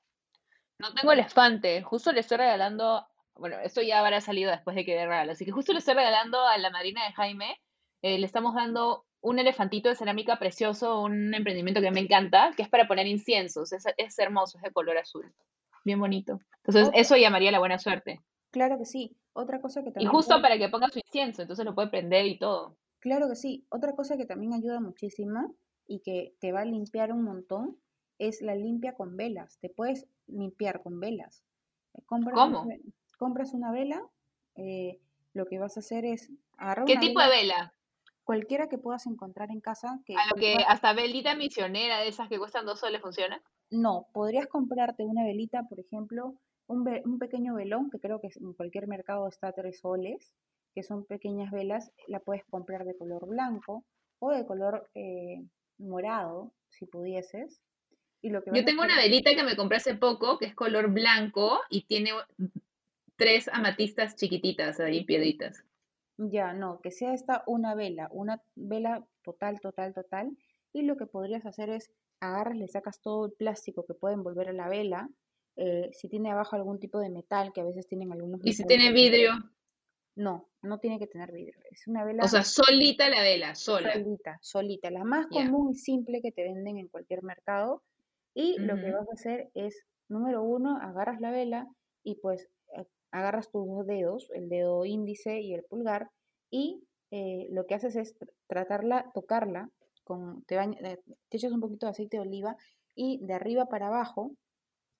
[0.79, 1.83] No tengo elefante.
[1.83, 3.07] Justo le estoy regalando.
[3.35, 5.33] Bueno, esto ya habrá salido después de que dé regalo.
[5.33, 7.61] Así que justo le estoy regalando a la madrina de Jaime.
[8.03, 12.63] eh, le estamos dando un elefantito de cerámica precioso, un emprendimiento que me encanta, que
[12.63, 13.73] es para poner inciensos.
[13.73, 15.35] Es, es hermoso, es de color azul.
[15.85, 16.41] Bien bonito.
[16.65, 18.21] Entonces, eso llamaría la buena suerte.
[18.51, 19.15] Claro que sí.
[19.35, 21.89] Otra cosa que Y también justo puede- para que ponga su incienso, entonces lo puede
[21.89, 22.77] prender y todo.
[23.01, 23.67] Claro que sí.
[23.71, 25.55] Otra cosa que también ayuda muchísimo
[25.87, 27.77] y que te va a limpiar un montón
[28.19, 29.59] es la limpia con velas.
[29.61, 31.43] Te puedes limpiar con velas.
[31.95, 32.63] Eh, Compras ¿Cómo?
[32.63, 32.77] Una,
[33.19, 34.03] compras una vela,
[34.57, 34.99] eh,
[35.33, 37.75] lo que vas a hacer es agarrar ¿Qué una tipo de vela, vela?
[38.25, 42.09] cualquiera que puedas encontrar en casa, que A lo que puedas- hasta velita misionera de
[42.09, 43.43] esas que cuestan dos soles funciona.
[43.71, 46.35] no, podrías comprarte una velita, por ejemplo,
[46.67, 50.33] un, ve- un pequeño velón, que creo que en cualquier mercado está a tres soles,
[50.75, 53.85] que son pequeñas velas, la puedes comprar de color blanco
[54.19, 55.43] o de color eh,
[55.79, 57.61] morado, si pudieses.
[58.23, 60.91] Y lo que Yo tengo una velita que me compré hace poco, que es color
[60.93, 62.11] blanco y tiene
[63.17, 65.65] tres amatistas chiquititas ahí, piedritas.
[66.19, 70.37] Ya, no, que sea esta una vela, una vela total, total, total.
[70.73, 71.91] Y lo que podrías hacer es
[72.21, 75.09] agarras, le sacas todo el plástico que puede envolver a la vela.
[75.57, 78.65] eh, si tiene abajo algún tipo de metal, que a veces tienen algunos Y si
[78.65, 79.33] tiene vidrio,
[80.17, 81.59] No, no tiene que tener vidrio.
[81.71, 83.93] Es una vela o sea, solita la vela, sola.
[83.93, 87.83] solita, solita, la más común y simple que te venden en cualquier mercado.
[88.35, 91.69] Y lo que vas a hacer es, número uno, agarras la vela
[92.05, 96.11] y pues eh, agarras tus dos dedos, el dedo índice y el pulgar,
[96.51, 99.69] y eh, lo que haces es tr- tratarla, tocarla,
[100.05, 102.57] con, te, baña- eh, te echas un poquito de aceite de oliva
[102.95, 104.33] y de arriba para abajo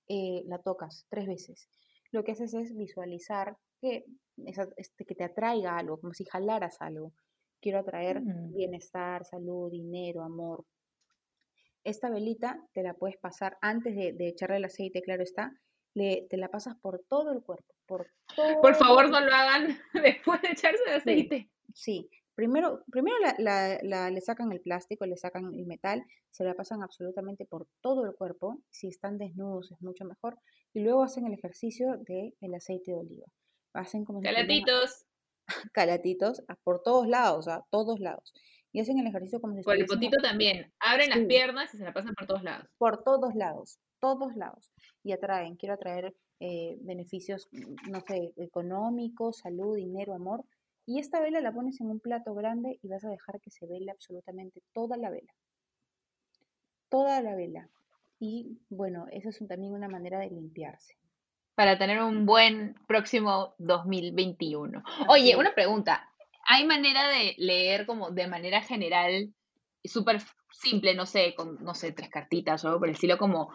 [0.09, 1.69] eh, la tocas tres veces.
[2.13, 4.05] Lo que haces es visualizar que,
[4.47, 7.13] esa- este, que te atraiga algo, como si jalaras algo.
[7.61, 8.55] Quiero atraer Mm.
[8.55, 10.65] bienestar, salud, dinero, amor.
[11.85, 15.53] Esta velita te la puedes pasar antes de, de echarle el aceite, claro está,
[15.95, 18.07] le, te la pasas por todo el cuerpo, por
[18.37, 21.51] todo Por favor, el- no lo hagan después de echarse el aceite.
[21.75, 22.09] Sí,
[22.41, 26.55] primero, primero la, la- la- le sacan el plástico, le sacan el metal, se la
[26.55, 28.57] pasan absolutamente por todo el cuerpo.
[28.71, 30.39] Si están desnudos es mucho mejor.
[30.73, 33.27] Y luego hacen el ejercicio del aceite de oliva.
[33.75, 35.05] Hacen como si Calatitos,
[35.75, 38.33] calatitos a- por todos lados, a todos lados.
[38.73, 40.73] Y hacen el ejercicio como si por el potito también.
[40.81, 42.67] Abren las piernas y se la pasan por todos lados.
[42.79, 44.71] por todos lados, todos lados.
[45.03, 50.43] Y atraen, quiero atraer eh, beneficios, mm, no sé, económicos, salud, dinero, amor.
[50.87, 53.67] Y esta vela la pones en un plato grande y vas a dejar que se
[53.67, 55.33] vele absolutamente toda la vela.
[56.89, 57.69] Toda la vela.
[58.19, 60.97] Y bueno, eso es también una manera de limpiarse.
[61.55, 64.83] Para tener un buen próximo 2021.
[65.09, 66.11] Oye, una pregunta.
[66.47, 69.33] ¿Hay manera de leer como de manera general,
[69.85, 70.21] súper
[70.51, 73.53] simple, no sé, con, no sé, tres cartitas o algo por el estilo, como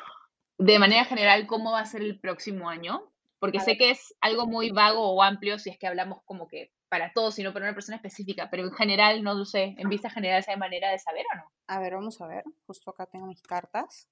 [0.57, 3.11] de manera general, cómo va a ser el próximo año?
[3.39, 6.71] Porque sé que es algo muy vago o amplio si es que hablamos como que
[6.89, 10.09] para todos, sino para una persona específica, pero en general, no lo sé, en vista
[10.09, 11.51] general, hay manera de saber o no?
[11.67, 12.43] A ver, vamos a ver.
[12.67, 14.07] Justo acá tengo mis cartas.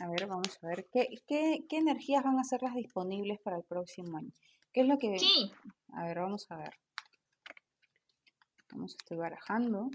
[0.00, 0.86] A ver, vamos a ver.
[0.92, 4.30] ¿Qué, qué, qué energías van a ser las disponibles para el próximo año?
[4.72, 5.18] ¿Qué es lo que...
[5.18, 5.52] Sí.
[5.94, 6.74] A ver, vamos a ver.
[8.70, 9.90] Vamos, estoy barajando.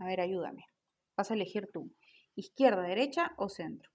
[0.00, 0.66] A ver, ayúdame.
[1.16, 1.90] Vas a elegir tú.
[2.34, 3.90] Izquierda, derecha o centro.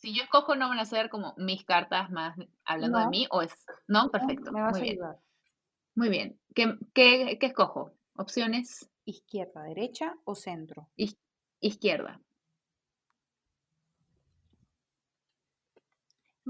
[0.00, 2.34] Si yo escojo, no van a ser como mis cartas más
[2.64, 3.52] hablando de mí, o es.
[3.86, 4.50] No, perfecto.
[4.50, 4.94] Me vas Muy a bien.
[4.94, 5.18] ayudar.
[5.94, 6.40] Muy bien.
[6.54, 7.92] ¿Qué, qué, qué escojo?
[8.16, 10.88] Opciones Izquierda, derecha o centro.
[11.60, 12.20] izquierda.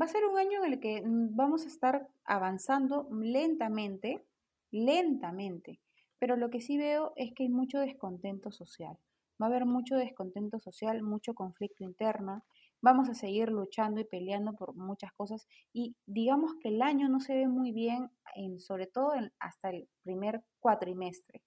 [0.01, 4.24] Va a ser un año en el que mm, vamos a estar avanzando lentamente,
[4.70, 5.80] lentamente,
[6.18, 8.96] pero lo que sí veo es que hay mucho descontento social.
[9.40, 12.44] Va a haber mucho descontento social, mucho conflicto interno.
[12.83, 17.20] Vamos a seguir luchando y peleando por muchas cosas y digamos que el año no
[17.20, 21.43] se ve muy bien, en, sobre todo hasta el primer cuatrimestre.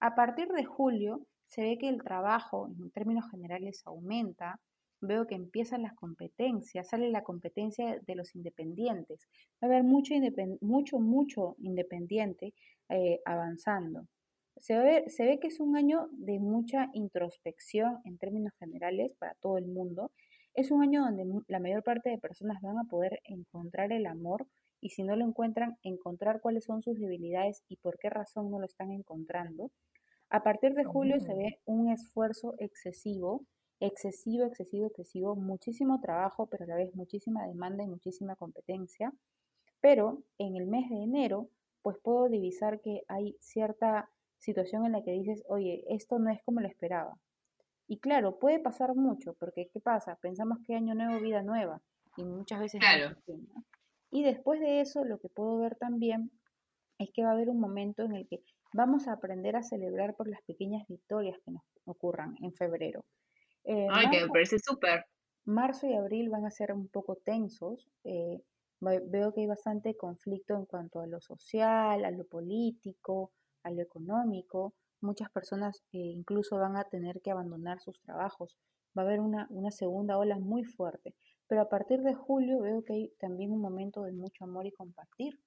[0.00, 4.60] A partir de julio se ve que el trabajo en términos generales aumenta,
[5.00, 9.28] veo que empiezan las competencias, sale la competencia de los independientes.
[9.62, 10.14] Va a haber mucho,
[10.60, 12.54] mucho, mucho independiente
[12.88, 14.06] eh, avanzando.
[14.56, 19.34] Se ve, se ve que es un año de mucha introspección en términos generales para
[19.34, 20.12] todo el mundo.
[20.54, 24.46] Es un año donde la mayor parte de personas van a poder encontrar el amor
[24.80, 28.60] y si no lo encuentran, encontrar cuáles son sus debilidades y por qué razón no
[28.60, 29.72] lo están encontrando.
[30.30, 33.44] A partir de julio se ve un esfuerzo excesivo,
[33.80, 39.12] excesivo, excesivo, excesivo, muchísimo trabajo, pero a la vez muchísima demanda y muchísima competencia.
[39.80, 41.48] Pero en el mes de enero,
[41.82, 46.40] pues puedo divisar que hay cierta situación en la que dices, oye, esto no es
[46.44, 47.18] como lo esperaba.
[47.86, 50.16] Y claro, puede pasar mucho, porque ¿qué pasa?
[50.16, 51.80] Pensamos que año nuevo, vida nueva,
[52.16, 53.16] y muchas veces claro.
[54.10, 56.30] Y después de eso, lo que puedo ver también
[56.98, 60.14] es que va a haber un momento en el que vamos a aprender a celebrar
[60.14, 63.04] por las pequeñas victorias que nos ocurran en febrero.
[63.64, 65.04] Eh, Ay, que me parece súper.
[65.44, 67.90] Marzo y abril van a ser un poco tensos.
[68.04, 68.40] Eh,
[68.80, 73.32] veo que hay bastante conflicto en cuanto a lo social, a lo político,
[73.62, 74.74] a lo económico.
[75.04, 78.56] Muchas personas eh, incluso van a tener que abandonar sus trabajos.
[78.96, 81.14] Va a haber una, una segunda ola muy fuerte.
[81.46, 84.72] Pero a partir de julio veo que hay también un momento de mucho amor y
[84.72, 85.38] compartir.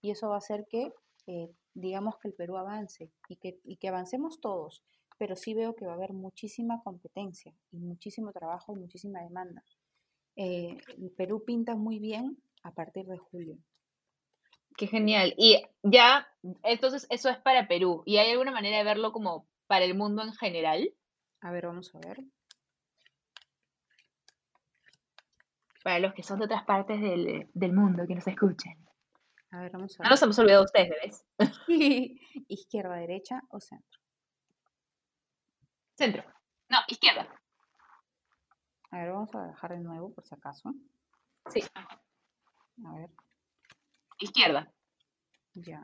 [0.00, 0.92] Y eso va a hacer que,
[1.26, 4.84] eh, digamos, que el Perú avance y que, y que avancemos todos.
[5.18, 9.64] Pero sí veo que va a haber muchísima competencia y muchísimo trabajo y muchísima demanda.
[10.36, 13.58] Eh, el Perú pinta muy bien a partir de julio.
[14.80, 15.34] Qué genial.
[15.36, 16.26] Y ya,
[16.62, 18.02] entonces eso es para Perú.
[18.06, 20.90] ¿Y hay alguna manera de verlo como para el mundo en general?
[21.42, 22.24] A ver, vamos a ver.
[25.84, 28.72] Para los que son de otras partes del, mundo que nos escuchen.
[29.50, 30.06] A ver, vamos a ver.
[30.06, 31.26] No nos hemos olvidado ustedes, bebés.
[32.48, 34.00] izquierda, derecha o centro.
[35.94, 36.24] Centro.
[36.70, 37.28] No, izquierda.
[38.92, 40.72] A ver, vamos a dejar de nuevo por si acaso.
[41.50, 41.60] Sí.
[41.74, 43.10] A ver.
[44.20, 44.70] Izquierda.
[45.54, 45.82] Ya.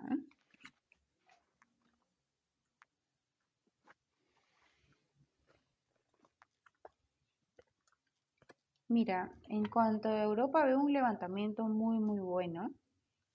[8.88, 12.70] Mira, en cuanto a Europa veo un levantamiento muy, muy bueno.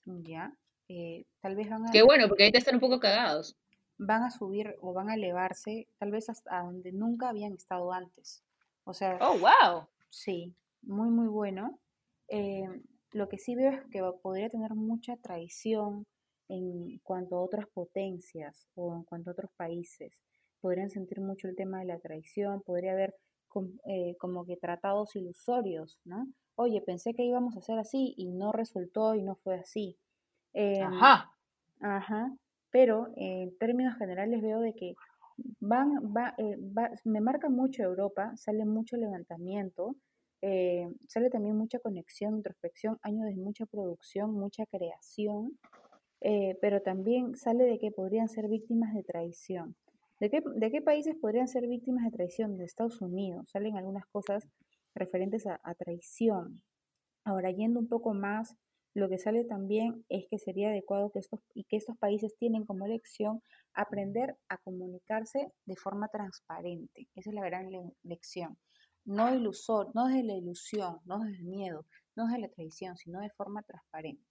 [0.05, 0.53] Ya.
[0.87, 1.91] Eh, tal vez van a...
[1.91, 3.57] Qué bueno, porque ahorita están un poco cagados.
[3.97, 8.43] Van a subir o van a elevarse, tal vez hasta donde nunca habían estado antes.
[8.83, 9.17] O sea...
[9.19, 9.87] Oh, wow.
[10.09, 11.79] Sí, muy, muy bueno.
[12.27, 12.67] Eh,
[13.11, 16.05] lo que sí veo es que podría tener mucha traición
[16.49, 20.21] en cuanto a otras potencias o en cuanto a otros países.
[20.59, 23.15] Podrían sentir mucho el tema de la traición, podría haber
[23.87, 26.27] eh, como que tratados ilusorios, ¿no?
[26.55, 29.97] Oye, pensé que íbamos a hacer así y no resultó y no fue así.
[30.53, 31.31] Em, ajá.
[31.79, 32.35] Ajá.
[32.69, 34.93] Pero en términos generales veo de que
[35.59, 39.95] van, va, eh, va, me marca mucho Europa, sale mucho levantamiento,
[40.41, 45.59] eh, sale también mucha conexión, introspección, años de mucha producción, mucha creación,
[46.21, 49.75] eh, pero también sale de que podrían ser víctimas de traición.
[50.19, 52.57] ¿De qué, ¿De qué, países podrían ser víctimas de traición?
[52.57, 53.49] De Estados Unidos.
[53.51, 54.47] Salen algunas cosas
[54.95, 56.61] referentes a, traición.
[57.23, 58.55] Ahora, yendo un poco más,
[58.93, 62.65] lo que sale también es que sería adecuado que estos, y que estos países tienen
[62.65, 63.41] como lección
[63.73, 67.07] aprender a comunicarse de forma transparente.
[67.15, 67.69] Esa es la gran
[68.03, 68.57] lección
[69.05, 71.85] no ilusor, no desde la ilusión, no desde el miedo,
[72.15, 74.23] no desde la traición, sino de forma transparente.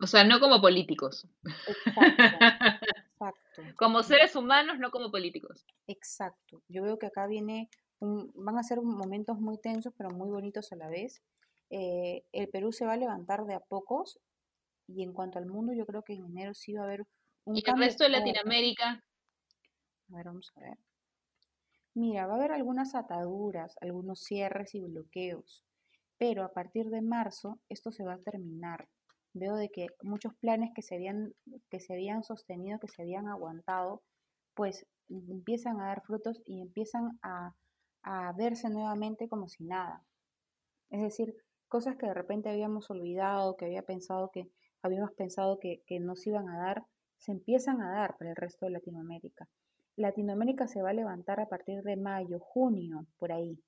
[0.00, 1.26] O sea, no como políticos.
[1.66, 3.62] Exacto.
[3.76, 5.66] Como seres humanos, no como políticos.
[5.88, 6.62] Exacto.
[6.68, 7.68] Yo veo que acá viene,
[7.98, 11.20] un, van a ser momentos muy tensos, pero muy bonitos a la vez.
[11.70, 14.20] Eh, el Perú se va a levantar de a pocos
[14.86, 17.04] y en cuanto al mundo, yo creo que en enero sí va a haber
[17.44, 19.04] un ¿Y el resto de Latinoamérica?
[20.10, 20.78] A ver, vamos a ver.
[21.98, 25.64] Mira, va a haber algunas ataduras, algunos cierres y bloqueos,
[26.16, 28.88] pero a partir de marzo esto se va a terminar.
[29.34, 31.34] Veo de que muchos planes que se habían,
[31.68, 34.04] que se habían sostenido, que se habían aguantado,
[34.54, 37.52] pues empiezan a dar frutos y empiezan a,
[38.36, 40.04] verse nuevamente como si nada.
[40.90, 41.34] Es decir,
[41.66, 44.48] cosas que de repente habíamos olvidado, que había pensado que,
[44.82, 46.86] habíamos pensado que, que nos iban a dar,
[47.16, 49.48] se empiezan a dar para el resto de Latinoamérica.
[49.98, 53.58] Latinoamérica se va a levantar a partir de mayo, junio, por ahí.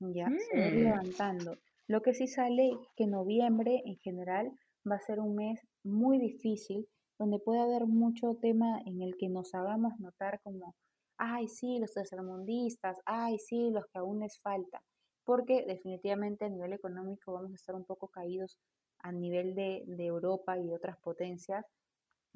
[0.00, 0.74] Ya, se va mm.
[0.74, 1.56] levantando.
[1.86, 4.50] Lo que sí sale que noviembre en general
[4.90, 9.28] va a ser un mes muy difícil, donde puede haber mucho tema en el que
[9.28, 10.74] nos hagamos notar como,
[11.18, 14.82] ay, sí, los tercermundistas, ay, sí, los que aún les falta,
[15.24, 18.58] porque definitivamente a nivel económico vamos a estar un poco caídos
[18.98, 21.64] a nivel de, de Europa y de otras potencias.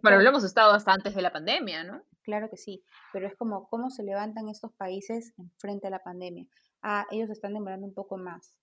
[0.02, 2.02] Bueno, lo hemos estado hasta antes de la pandemia, ¿no?
[2.22, 2.82] Claro que sí,
[3.12, 6.46] pero es como cómo se levantan estos países frente a la pandemia.
[6.82, 8.56] Ah, ellos están demorando un poco más.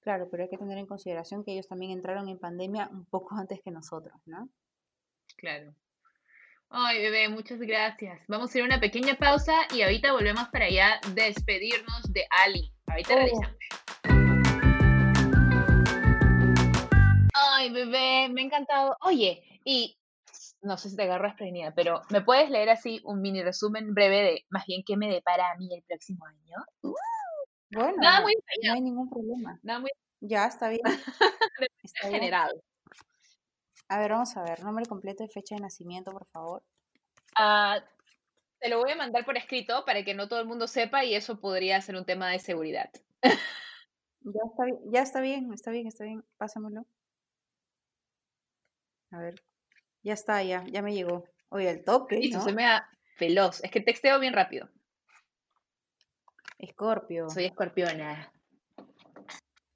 [0.00, 3.34] Claro, pero hay que tener en consideración que ellos también entraron en pandemia un poco
[3.38, 4.48] antes que nosotros, ¿no?
[5.36, 5.74] Claro.
[6.72, 8.20] Ay, bebé, muchas gracias.
[8.28, 12.72] Vamos a ir a una pequeña pausa y ahorita volvemos para ya despedirnos de Ali.
[12.86, 13.18] Ahorita Oh.
[13.18, 13.56] revisamos.
[17.34, 18.96] Ay, bebé, me ha encantado.
[19.02, 19.98] Oye, y
[20.62, 24.16] no sé si te agarras prevenida, pero ¿me puedes leer así un mini resumen breve
[24.22, 26.56] de más bien qué me depara a mí el próximo año?
[27.70, 28.34] Bueno, Nada no, muy
[28.64, 29.58] no hay ningún problema.
[29.62, 29.90] nada muy
[30.20, 30.80] Ya, está bien.
[31.82, 32.20] Está bien.
[32.20, 32.62] generado.
[33.88, 34.62] A ver, vamos a ver.
[34.62, 36.62] Nombre completo y fecha de nacimiento, por favor.
[37.36, 37.82] Ah,
[38.60, 41.14] te lo voy a mandar por escrito para que no todo el mundo sepa y
[41.14, 42.90] eso podría ser un tema de seguridad.
[43.22, 46.24] Ya está bien, ya está bien, está bien, está bien.
[46.36, 46.84] Pásamelo.
[49.10, 49.42] A ver.
[50.02, 51.24] Ya está, ya, ya me llegó.
[51.50, 52.44] Oye, el toque, Listo, ¿no?
[52.44, 52.88] se me da
[53.18, 53.62] veloz.
[53.62, 54.68] Es que texteo bien rápido.
[56.58, 58.32] Escorpio, Soy escorpiona.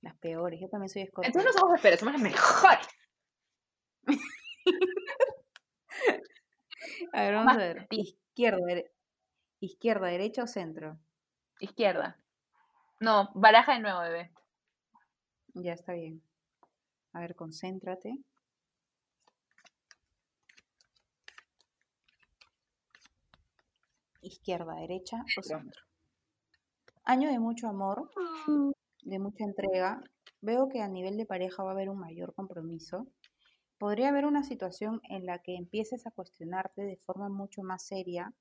[0.03, 0.61] las peores.
[0.61, 1.27] Yo también soy escorpio.
[1.29, 2.87] Entonces no somos esperas, somos las mejores.
[7.13, 7.87] A ver, vamos más a ver.
[7.91, 8.91] Izquierda, dere-
[9.61, 10.99] izquierda, derecha o centro.
[11.61, 12.19] Izquierda.
[13.01, 14.31] No, baraja de nuevo, bebé.
[15.55, 16.23] Ya está bien.
[17.13, 18.19] A ver, concéntrate.
[24.25, 25.83] Izquierda, derecha o Centro.
[27.05, 28.11] Año de mucho amor,
[29.03, 30.03] de mucha entrega.
[30.41, 33.07] Veo que a nivel de pareja va a haber un mayor compromiso.
[33.79, 38.33] Podría haber una situación en la que empieces a cuestionarte de forma mucho más seria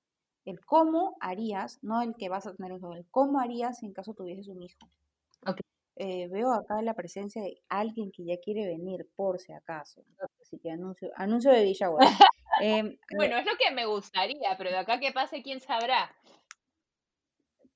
[0.46, 3.94] el cómo harías, no el que vas a tener un hijo, el cómo harías en
[3.94, 4.90] caso tuvieses un hijo.
[5.96, 10.04] Eh, veo acá la presencia de alguien que ya quiere venir, por si acaso.
[10.42, 11.90] Así que anuncio, anuncio de Villa
[12.62, 16.16] Em, Bueno, es lo que me gustaría, pero de acá que pase, quién sabrá.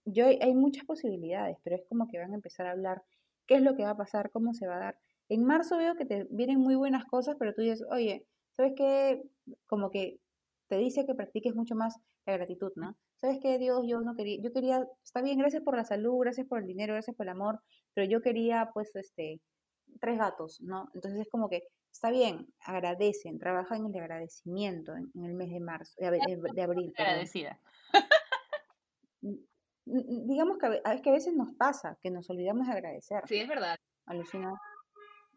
[0.06, 3.04] yo hay muchas posibilidades, pero es como que van a empezar a hablar
[3.46, 5.00] qué es lo que va a pasar, cómo se va a dar.
[5.30, 8.26] En marzo veo que te vienen muy buenas cosas, pero tú dices, oye,
[8.56, 9.22] ¿sabes qué?
[9.68, 10.20] Como que
[10.68, 12.98] te dice que practiques mucho más la gratitud, ¿no?
[13.18, 13.86] ¿Sabes qué, Dios?
[13.88, 16.94] Yo no quería, yo quería, está bien, gracias por la salud, gracias por el dinero,
[16.94, 17.62] gracias por el amor,
[17.94, 19.42] pero yo quería, pues, este,
[20.00, 20.90] tres gatos, ¿no?
[20.94, 25.50] Entonces es como que, está bien, agradecen, trabajan en el agradecimiento en, en el mes
[25.50, 26.94] de marzo, de, abri- de abril.
[26.98, 27.60] Agradecida.
[29.86, 33.24] Digamos que a es que a veces nos pasa que nos olvidamos de agradecer.
[33.28, 33.78] Sí, es verdad.
[34.06, 34.54] Alucina,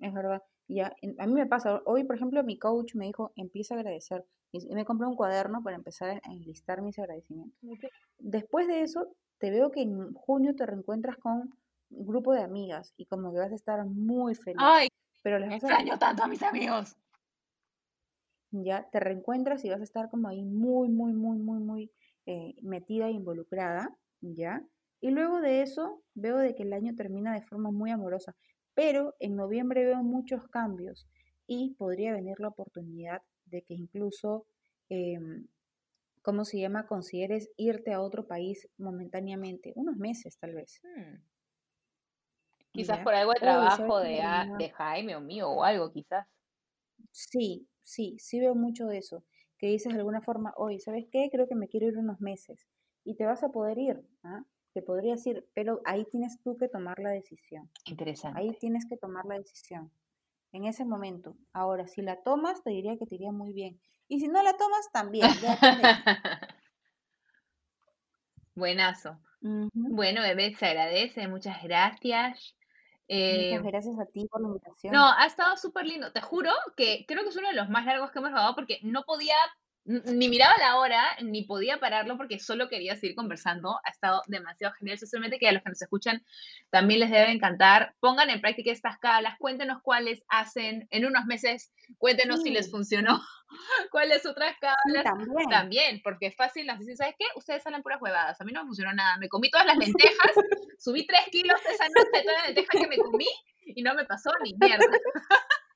[0.01, 0.43] es verdad.
[0.67, 3.79] Y en- a mí me pasa, hoy por ejemplo mi coach me dijo, empieza a
[3.79, 4.25] agradecer.
[4.53, 7.57] Y me compré un cuaderno para empezar a enlistar mis agradecimientos.
[8.19, 9.07] Después de eso,
[9.39, 11.55] te veo que en junio te reencuentras con
[11.91, 14.59] un grupo de amigas y como que vas a estar muy feliz.
[14.61, 14.89] Ay,
[15.23, 16.97] Pero les vas a, extraño tanto a mis amigos.
[18.53, 21.91] ya te reencuentras y vas a estar como ahí muy, muy, muy, muy, muy
[22.27, 24.65] eh, metida e involucrada, ¿ya?
[25.01, 28.35] Y luego de eso veo de que el año termina de forma muy amorosa,
[28.75, 31.09] pero en noviembre veo muchos cambios
[31.47, 34.47] y podría venir la oportunidad de que incluso,
[34.89, 35.47] em,
[36.23, 36.87] ¿cómo se llama?
[36.87, 41.17] Consideres irte a otro país momentáneamente, unos meses tal vez, Hmm.
[42.73, 44.55] Quizás por algo de Uy, ¿sabes trabajo de, a- termina?
[44.55, 46.27] de Jaime o mío o algo, quizás.
[47.13, 49.25] Sí, sí, sí veo mucho de eso,
[49.59, 51.29] que dices de alguna forma, oye, ¿sabes qué?
[51.31, 52.67] Creo que me quiero ir unos meses
[53.05, 54.45] y te vas a poder ir, ¿ah?
[54.73, 58.41] Te podrías ir, pero ahí tienes tú que tomar la decisión, Interesante.
[58.41, 59.93] ahí tienes que tomar la decisión,
[60.53, 61.37] en ese momento.
[61.53, 64.57] Ahora, si la tomas, te diría que te iría muy bien, y si no la
[64.57, 65.59] tomas, también, ya.
[68.55, 69.19] Buenazo.
[69.89, 72.55] Bueno, bebé, se agradece, muchas gracias.
[73.13, 74.95] Eh, Muchas gracias a ti por la invitación.
[74.95, 76.13] no, ha estado súper lindo.
[76.13, 78.79] Te juro que creo que es uno de los más largos que hemos grabado porque
[78.83, 79.35] no podía,
[80.05, 83.79] ni miraba la hora, ni podía pararlo porque solo quería seguir conversando.
[83.85, 84.99] Ha estado demasiado genial.
[84.99, 86.25] Sinceramente que a los que nos escuchan
[86.71, 87.95] también les debe encantar.
[88.01, 92.71] Pongan en práctica estas calas, cuéntenos cuáles hacen en unos meses, cuéntenos si les Sí.
[92.71, 93.21] funcionó,
[93.91, 95.49] cuáles otras Sí, cábalas también.
[95.49, 97.25] también, porque es fácil, nos dicen, ¿sabes qué?
[97.37, 100.33] Ustedes salen puras huevadas, a mí no me funcionó nada, me comí todas las lentejas,
[100.79, 103.27] subí tres kilos esa noche de todas las lentejas que me comí
[103.67, 104.85] y no me pasó ni mierda.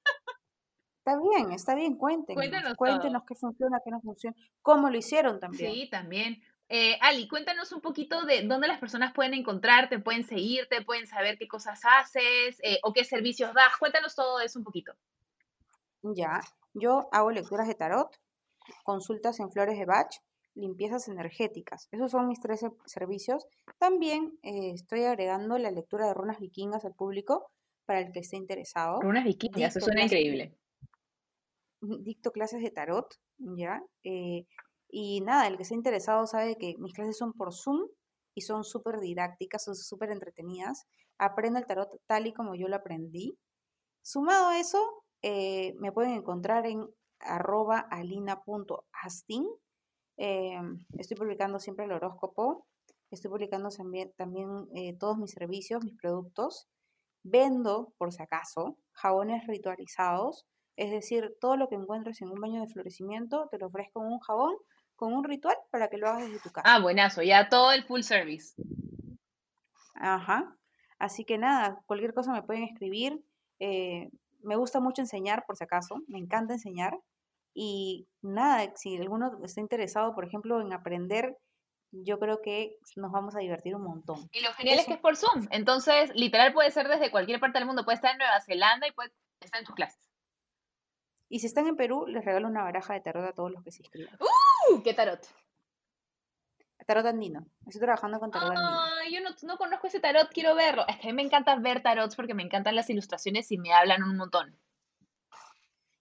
[1.07, 2.77] Está bien, está bien, cuéntenos, Cuéntenos todo.
[2.77, 5.71] cuéntenos qué funciona, qué no funciona, cómo lo hicieron también.
[5.71, 6.43] Sí, también.
[6.71, 11.37] Eh, Ali, cuéntanos un poquito de dónde las personas pueden encontrarte, pueden seguirte, pueden saber
[11.37, 13.77] qué cosas haces eh, o qué servicios das.
[13.79, 14.95] Cuéntanos todo eso un poquito.
[16.01, 16.41] Ya,
[16.73, 18.09] yo hago lecturas de tarot,
[18.83, 20.09] consultas en flores de Bach,
[20.55, 21.87] limpiezas energéticas.
[21.93, 23.47] Esos son mis tres servicios.
[23.79, 27.51] También eh, estoy agregando la lectura de runas vikingas al público
[27.85, 29.03] para el que esté interesado.
[29.03, 30.57] Runas vikingas, eso suena increíble.
[32.03, 33.07] Dicto clases de tarot,
[33.39, 33.83] ¿ya?
[34.05, 34.47] Eh,
[34.89, 37.89] y nada, el que esté interesado sabe que mis clases son por Zoom
[38.35, 40.87] y son súper didácticas, son súper entretenidas.
[41.19, 43.39] Aprendo el tarot tal y como yo lo aprendí.
[44.03, 46.87] Sumado a eso, eh, me pueden encontrar en
[47.21, 49.47] arroba alina.astin.
[50.17, 50.61] Eh,
[50.99, 52.67] estoy publicando siempre el horóscopo.
[53.11, 54.49] Estoy publicando también, también
[54.99, 56.69] todos mis servicios, mis productos.
[57.23, 60.47] Vendo, por si acaso, jabones ritualizados.
[60.77, 64.13] Es decir, todo lo que encuentres en un baño de florecimiento, te lo ofrezco en
[64.13, 64.55] un jabón
[64.97, 66.69] con un ritual para que lo hagas desde tu casa.
[66.73, 68.55] Ah, buenazo, ya todo el full service.
[69.95, 70.57] Ajá.
[70.99, 73.23] Así que nada, cualquier cosa me pueden escribir.
[73.59, 74.11] Eh,
[74.43, 76.99] me gusta mucho enseñar, por si acaso, me encanta enseñar.
[77.55, 81.37] Y nada, si alguno está interesado, por ejemplo, en aprender,
[81.93, 84.29] yo creo que nos vamos a divertir un montón.
[84.33, 85.47] Y lo genial es que es por Zoom.
[85.51, 87.85] Entonces, literal puede ser desde cualquier parte del mundo.
[87.85, 90.04] Puede estar en Nueva Zelanda y puede estar en tus clases.
[91.29, 93.73] Y si están en Perú, les regalo una baraja de tarot a todos los que
[93.73, 94.17] se inscriban.
[94.21, 94.83] ¡Uh!
[94.83, 95.27] ¿Qué tarot?
[96.87, 97.47] Tarot andino.
[97.67, 98.81] Estoy trabajando con tarot andino.
[99.01, 100.87] Ay, yo no, no, conozco ese tarot, quiero verlo.
[100.87, 103.73] Es que a mí me encanta ver tarots porque me encantan las ilustraciones y me
[103.73, 104.59] hablan un montón.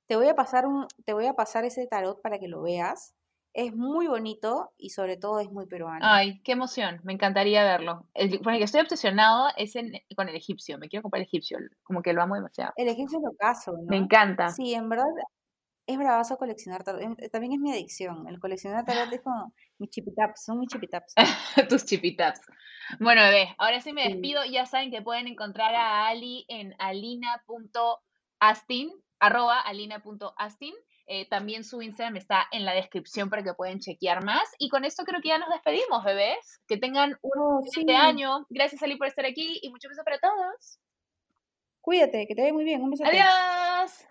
[0.08, 3.16] Te voy a pasar un, te voy a pasar ese tarot para que lo veas.
[3.54, 6.00] Es muy bonito y sobre todo es muy peruano.
[6.02, 8.10] Ay, qué emoción, me encantaría verlo.
[8.16, 9.74] El, con el que estoy obsesionado es
[10.16, 12.74] con el egipcio, me quiero comprar el egipcio, como que lo amo demasiado.
[12.76, 13.86] El egipcio es lo caso, ¿no?
[13.88, 14.50] Me encanta.
[14.50, 15.06] Sí, en verdad
[15.86, 17.02] es bravazo coleccionar tarot.
[17.02, 18.28] Em, también es mi adicción.
[18.28, 21.16] El coleccionar tarot es como mis chipitaps, son mis chipitaps.
[21.70, 22.42] Tus chipitaps.
[23.00, 24.46] Bueno, bebé, ahora sí me despido.
[24.46, 30.74] Ya saben que pueden encontrar a Ali en alina.astin, arroba alina.astin.
[31.06, 34.44] Eh, también su Instagram está en la descripción para que puedan chequear más.
[34.58, 36.62] Y con esto creo que ya nos despedimos, bebés.
[36.68, 38.46] Que tengan un oh, excelente año.
[38.50, 40.80] Gracias, Ali, por estar aquí y muchos besos para todos.
[41.82, 42.82] Cuídate, que te vaya muy bien.
[42.82, 43.04] Un beso.
[43.06, 44.08] Adiós.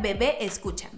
[0.00, 0.97] Bebé Escúchame.